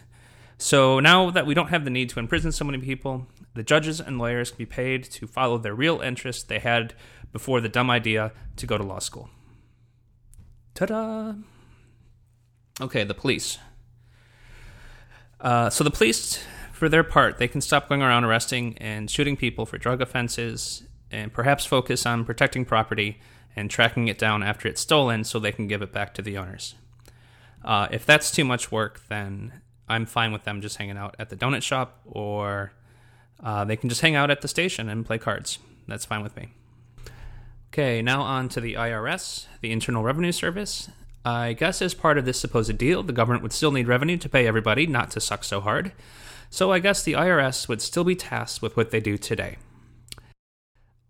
[0.60, 4.01] So now that we don't have the need to imprison so many people, the judges
[4.01, 6.93] and lawyers can be paid to follow their real interests they had
[7.32, 9.30] before the dumb idea to go to law school.
[10.76, 11.34] Ta da!
[12.82, 13.57] Okay, the police.
[15.39, 16.43] Uh, so the police
[16.74, 20.84] for their part, they can stop going around arresting and shooting people for drug offenses
[21.10, 23.20] and perhaps focus on protecting property
[23.55, 26.38] and tracking it down after it's stolen so they can give it back to the
[26.38, 26.76] owners.
[27.64, 31.30] Uh, if that's too much work, then I'm fine with them just hanging out at
[31.30, 32.72] the donut shop or
[33.44, 35.60] uh, they can just hang out at the station and play cards.
[35.88, 36.50] That's fine with me.
[37.72, 40.90] Okay, now on to the IRS, the Internal Revenue Service.
[41.24, 44.30] I guess as part of this supposed deal, the government would still need revenue to
[44.30, 45.92] pay everybody not to suck so hard.
[46.50, 49.58] So I guess the IRS would still be tasked with what they do today.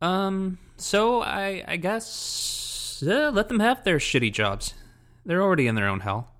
[0.01, 4.73] Um, so I, I guess uh, let them have their shitty jobs.
[5.25, 6.31] They're already in their own hell.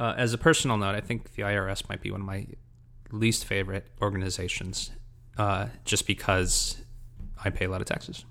[0.00, 2.46] Uh, as a personal note, I think the IRS might be one of my
[3.12, 4.92] least favorite organizations,
[5.36, 6.78] uh, just because
[7.44, 8.24] I pay a lot of taxes.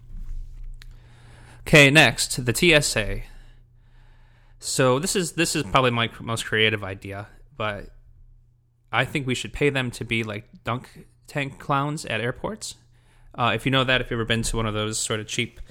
[1.67, 3.20] Okay, next the TSA.
[4.57, 7.91] So this is this is probably my most creative idea, but
[8.91, 12.78] I think we should pay them to be like dunk tank clowns at airports.
[13.36, 15.28] Uh, if you know that, if you've ever been to one of those sort of
[15.28, 15.61] cheap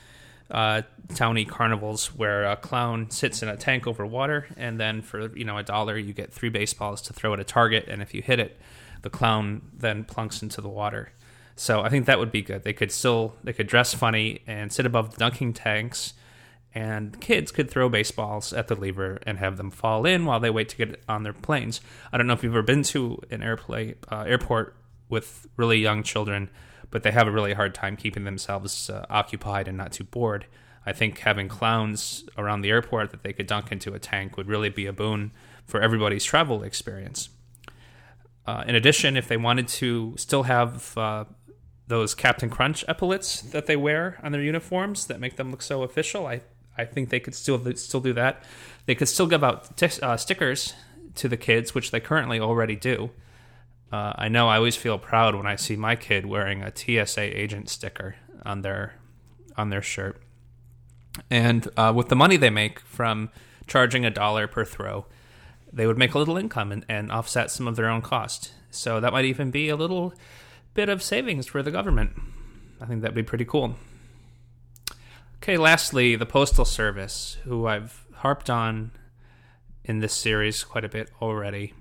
[0.51, 0.82] uh,
[1.14, 5.44] towny carnivals where a clown sits in a tank over water, and then for you
[5.44, 8.22] know a dollar you get three baseballs to throw at a target, and if you
[8.22, 8.59] hit it,
[9.03, 11.12] the clown then plunks into the water.
[11.57, 12.62] So I think that would be good.
[12.62, 16.14] They could still they could dress funny and sit above the dunking tanks
[16.74, 20.51] and kids could throw baseballs at the lever and have them fall in while they
[20.51, 21.80] wait to get on their planes.
[22.12, 24.76] I don't know if you've ever been to an airplane uh, airport
[25.09, 26.51] with really young children,
[26.91, 30.47] but they have a really hard time keeping themselves uh, occupied and not too bored.
[30.86, 34.49] I think having clowns around the airport that they could dunk into a tank would
[34.49, 35.32] really be a boon
[35.66, 37.28] for everybody's travel experience.
[38.47, 41.24] Uh, in addition, if they wanted to still have uh,
[41.89, 45.82] those Captain Crunch epaulets that they wear on their uniforms that make them look so
[45.82, 46.26] official.
[46.26, 46.43] I
[46.76, 48.45] I think they could still still do that.
[48.86, 50.74] They could still give out t- uh, stickers
[51.16, 53.11] to the kids, which they currently already do.
[53.91, 57.20] Uh, I know I always feel proud when I see my kid wearing a TSA
[57.20, 58.95] agent sticker on their
[59.57, 60.20] on their shirt.
[61.30, 63.30] And uh, with the money they make from
[63.66, 65.07] charging a dollar per throw,
[65.72, 68.53] they would make a little income and, and offset some of their own cost.
[68.70, 70.14] So that might even be a little
[70.74, 72.12] bit of savings for the government.
[72.80, 73.76] I think that'd be pretty cool.
[75.43, 78.93] Okay, lastly, the Postal Service, who I've harped on
[79.84, 81.74] in this series quite a bit already.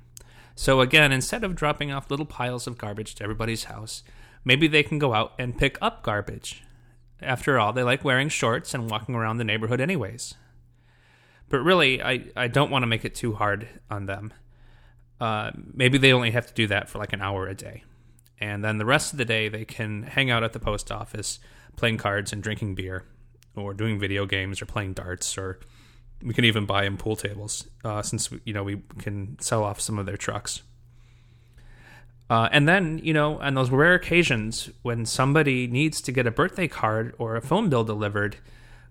[0.59, 4.01] So, again, instead of dropping off little piles of garbage to everybody's house,
[4.43, 6.63] maybe they can go out and pick up garbage.
[7.21, 10.33] After all, they like wearing shorts and walking around the neighborhood, anyways.
[11.47, 14.33] But really, I, I don't want to make it too hard on them.
[15.21, 17.83] Uh, maybe they only have to do that for like an hour a day.
[18.39, 21.37] And then the rest of the day, they can hang out at the post office
[21.75, 23.05] playing cards and drinking beer,
[23.55, 25.59] or doing video games, or playing darts, or
[26.23, 29.79] we can even buy them pool tables uh, since you know we can sell off
[29.79, 30.63] some of their trucks.
[32.29, 36.31] Uh, and then you know, on those rare occasions when somebody needs to get a
[36.31, 38.37] birthday card or a phone bill delivered,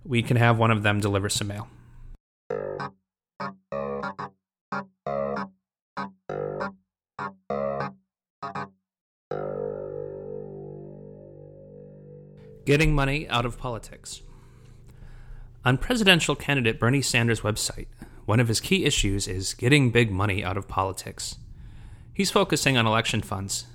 [0.04, 1.68] we can have one of them deliver some mail.
[12.64, 14.22] Getting money out of politics.
[15.66, 17.88] On presidential candidate Bernie Sanders' website,
[18.24, 21.38] one of his key issues is getting big money out of politics.
[22.14, 23.66] He's focusing on election funds.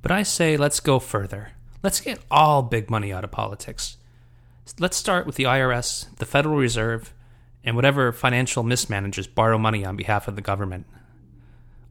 [0.00, 1.52] But I say let's go further.
[1.82, 3.98] Let's get all big money out of politics.
[4.78, 7.12] Let's start with the IRS, the Federal Reserve,
[7.62, 10.86] and whatever financial mismanagers borrow money on behalf of the government.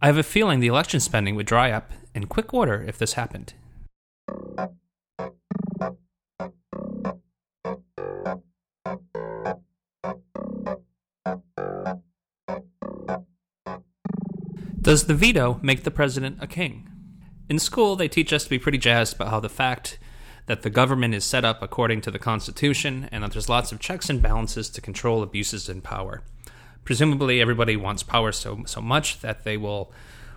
[0.02, 3.14] I have a feeling the election spending would dry up in quick order if this
[3.14, 3.54] happened.
[14.86, 16.88] Does the veto make the president a king?
[17.50, 19.98] In school, they teach us to be pretty jazzed about how the fact
[20.46, 23.80] that the government is set up according to the Constitution and that there's lots of
[23.80, 26.22] checks and balances to control abuses in power.
[26.84, 29.92] Presumably, everybody wants power so, so much that they will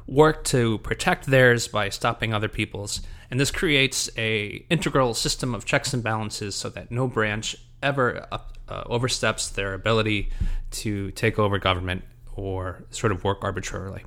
[0.07, 5.67] work to protect theirs by stopping other people's and this creates a integral system of
[5.67, 8.39] checks and balances so that no branch ever uh,
[8.87, 10.31] oversteps their ability
[10.71, 12.03] to take over government
[12.35, 14.05] or sort of work arbitrarily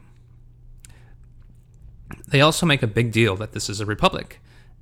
[2.27, 4.39] they also make a big deal that this is a republic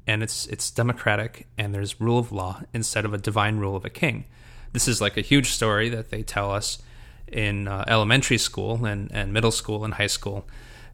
[0.08, 3.86] and it's it's democratic and there's rule of law instead of a divine rule of
[3.86, 4.26] a king.
[4.74, 6.82] This is like a huge story that they tell us
[7.28, 10.48] in uh, elementary school and, and middle school and high school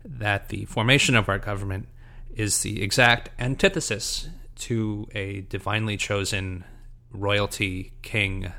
[0.03, 1.87] that the formation of our government
[2.35, 6.63] is the exact antithesis to a divinely chosen
[7.11, 8.51] royalty king,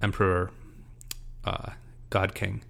[0.00, 0.50] emperor,
[1.44, 1.70] uh,
[2.10, 2.62] god king.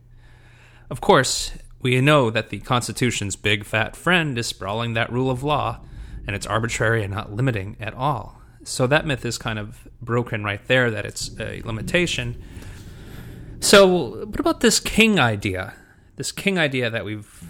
[0.91, 1.53] Of course,
[1.83, 5.81] we know that the Constitution's big fat friend is sprawling that rule of law,
[6.27, 8.41] and it's arbitrary and not limiting at all.
[8.65, 12.41] So that myth is kind of broken right there that it's a limitation.
[13.61, 15.75] So, what about this king idea?
[16.17, 17.43] This king idea that we've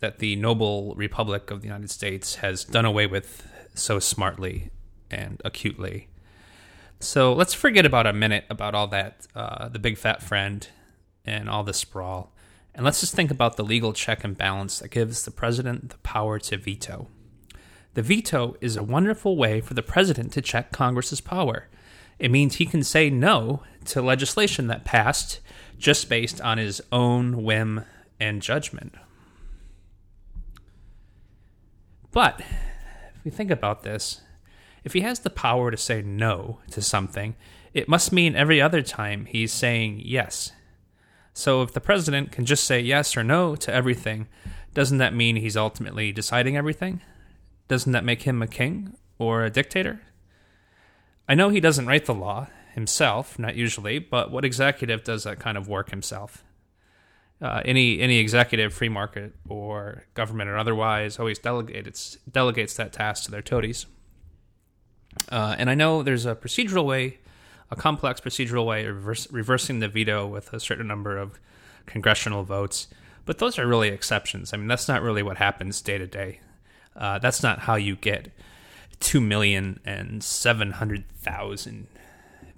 [0.00, 4.70] that the noble republic of the United States has done away with so smartly
[5.10, 6.08] and acutely.
[7.00, 10.66] So let's forget about a minute about all that, uh, the big fat friend,
[11.24, 12.32] and all the sprawl.
[12.80, 15.98] And let's just think about the legal check and balance that gives the president the
[15.98, 17.08] power to veto.
[17.92, 21.68] The veto is a wonderful way for the president to check Congress's power.
[22.18, 25.40] It means he can say no to legislation that passed
[25.76, 27.84] just based on his own whim
[28.18, 28.94] and judgment.
[32.12, 34.22] But if we think about this,
[34.84, 37.36] if he has the power to say no to something,
[37.74, 40.52] it must mean every other time he's saying yes.
[41.40, 44.28] So if the president can just say yes or no to everything,
[44.74, 47.00] doesn't that mean he's ultimately deciding everything?
[47.66, 50.02] Doesn't that make him a king or a dictator?
[51.26, 55.38] I know he doesn't write the law himself, not usually, but what executive does that
[55.38, 56.44] kind of work himself?
[57.40, 63.24] Uh, any any executive, free market or government or otherwise, always delegates delegates that task
[63.24, 63.86] to their toadies.
[65.32, 67.19] Uh, and I know there's a procedural way
[67.70, 71.38] a complex procedural way of reverse, reversing the veto with a certain number of
[71.86, 72.88] congressional votes.
[73.26, 74.52] But those are really exceptions.
[74.52, 76.40] I mean, that's not really what happens day to day.
[76.96, 78.32] Uh, that's not how you get
[78.98, 81.86] two million and seven hundred thousand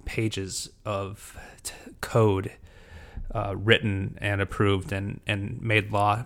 [0.05, 2.53] pages of t- code
[3.35, 6.25] uh, written and approved and, and made law.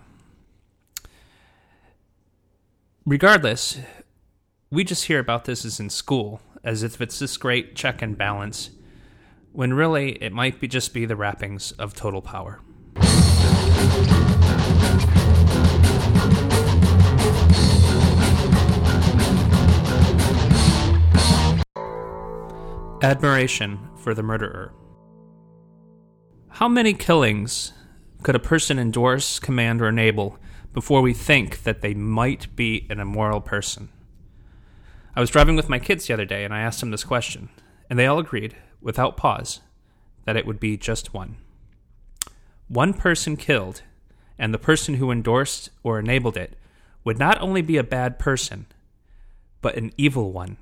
[3.05, 3.79] Regardless,
[4.69, 8.17] we just hear about this as in school, as if it's this great check and
[8.17, 8.71] balance,
[9.57, 12.59] when really it might be just be the wrappings of total power.
[23.01, 24.71] Admiration for the murderer.
[26.49, 27.73] How many killings
[28.21, 30.37] could a person endorse, command, or enable
[30.71, 33.89] before we think that they might be an immoral person?
[35.15, 37.49] I was driving with my kids the other day and I asked them this question,
[37.89, 39.61] and they all agreed, without pause,
[40.25, 41.37] that it would be just one.
[42.67, 43.81] One person killed,
[44.37, 46.57] and the person who endorsed or enabled it
[47.03, 48.65] would not only be a bad person,
[49.61, 50.57] but an evil one.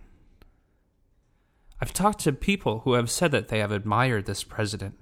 [1.81, 4.97] I've talked to people who have said that they have admired this president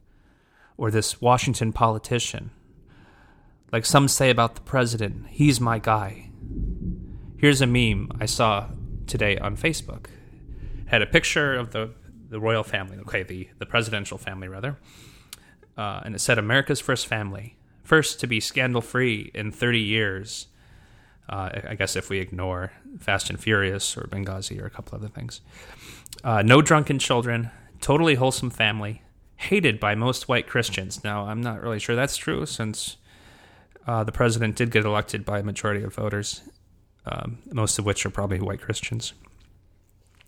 [0.77, 2.51] or this Washington politician.
[3.71, 6.29] Like some say about the president, he's my guy.
[7.37, 8.69] Here's a meme I saw
[9.05, 10.05] today on Facebook.
[10.87, 11.91] Had a picture of the,
[12.33, 14.75] the royal family, okay, the, the presidential family, rather.
[15.77, 20.47] Uh, and it said, America's first family, first to be scandal free in 30 years.
[21.29, 25.07] Uh, I guess if we ignore Fast and Furious or Benghazi or a couple other
[25.07, 25.41] things.
[26.23, 29.03] Uh, no drunken children, totally wholesome family,
[29.35, 31.03] hated by most white Christians.
[31.03, 32.97] Now, I'm not really sure that's true since
[33.85, 36.41] uh, the president did get elected by a majority of voters,
[37.05, 39.13] um, most of which are probably white Christians.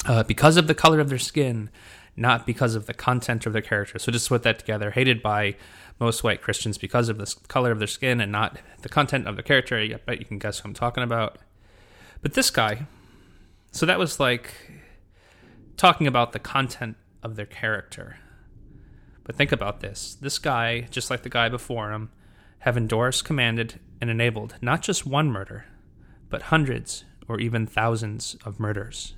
[0.04, 1.70] Uh, because of the color of their skin,
[2.16, 4.00] not because of the content of their character.
[4.00, 4.92] So just put that together.
[4.92, 5.56] Hated by
[6.00, 9.36] most white Christians because of the color of their skin and not the content of
[9.36, 9.78] the character.
[9.78, 11.38] I bet you can guess who I'm talking about.
[12.22, 12.88] But this guy,
[13.72, 14.54] so that was like
[15.78, 18.18] talking about the content of their character.
[19.24, 22.12] But think about this this guy, just like the guy before him,
[22.60, 25.66] have endorsed, commanded, and enabled not just one murder,
[26.30, 29.16] but hundreds or even thousands of murders.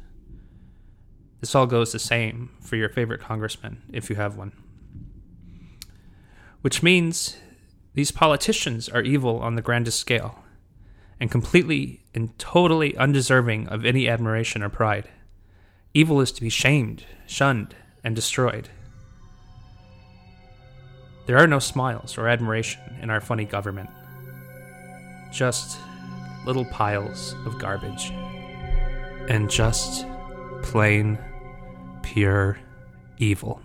[1.39, 4.53] This all goes the same for your favorite congressman, if you have one.
[6.61, 7.37] Which means
[7.93, 10.43] these politicians are evil on the grandest scale,
[11.19, 15.09] and completely and totally undeserving of any admiration or pride.
[15.93, 18.69] Evil is to be shamed, shunned, and destroyed.
[21.27, 23.89] There are no smiles or admiration in our funny government.
[25.31, 25.77] Just
[26.45, 28.11] little piles of garbage.
[29.29, 30.05] And just
[30.63, 31.17] plain,
[32.13, 32.57] pure
[33.17, 33.61] evil.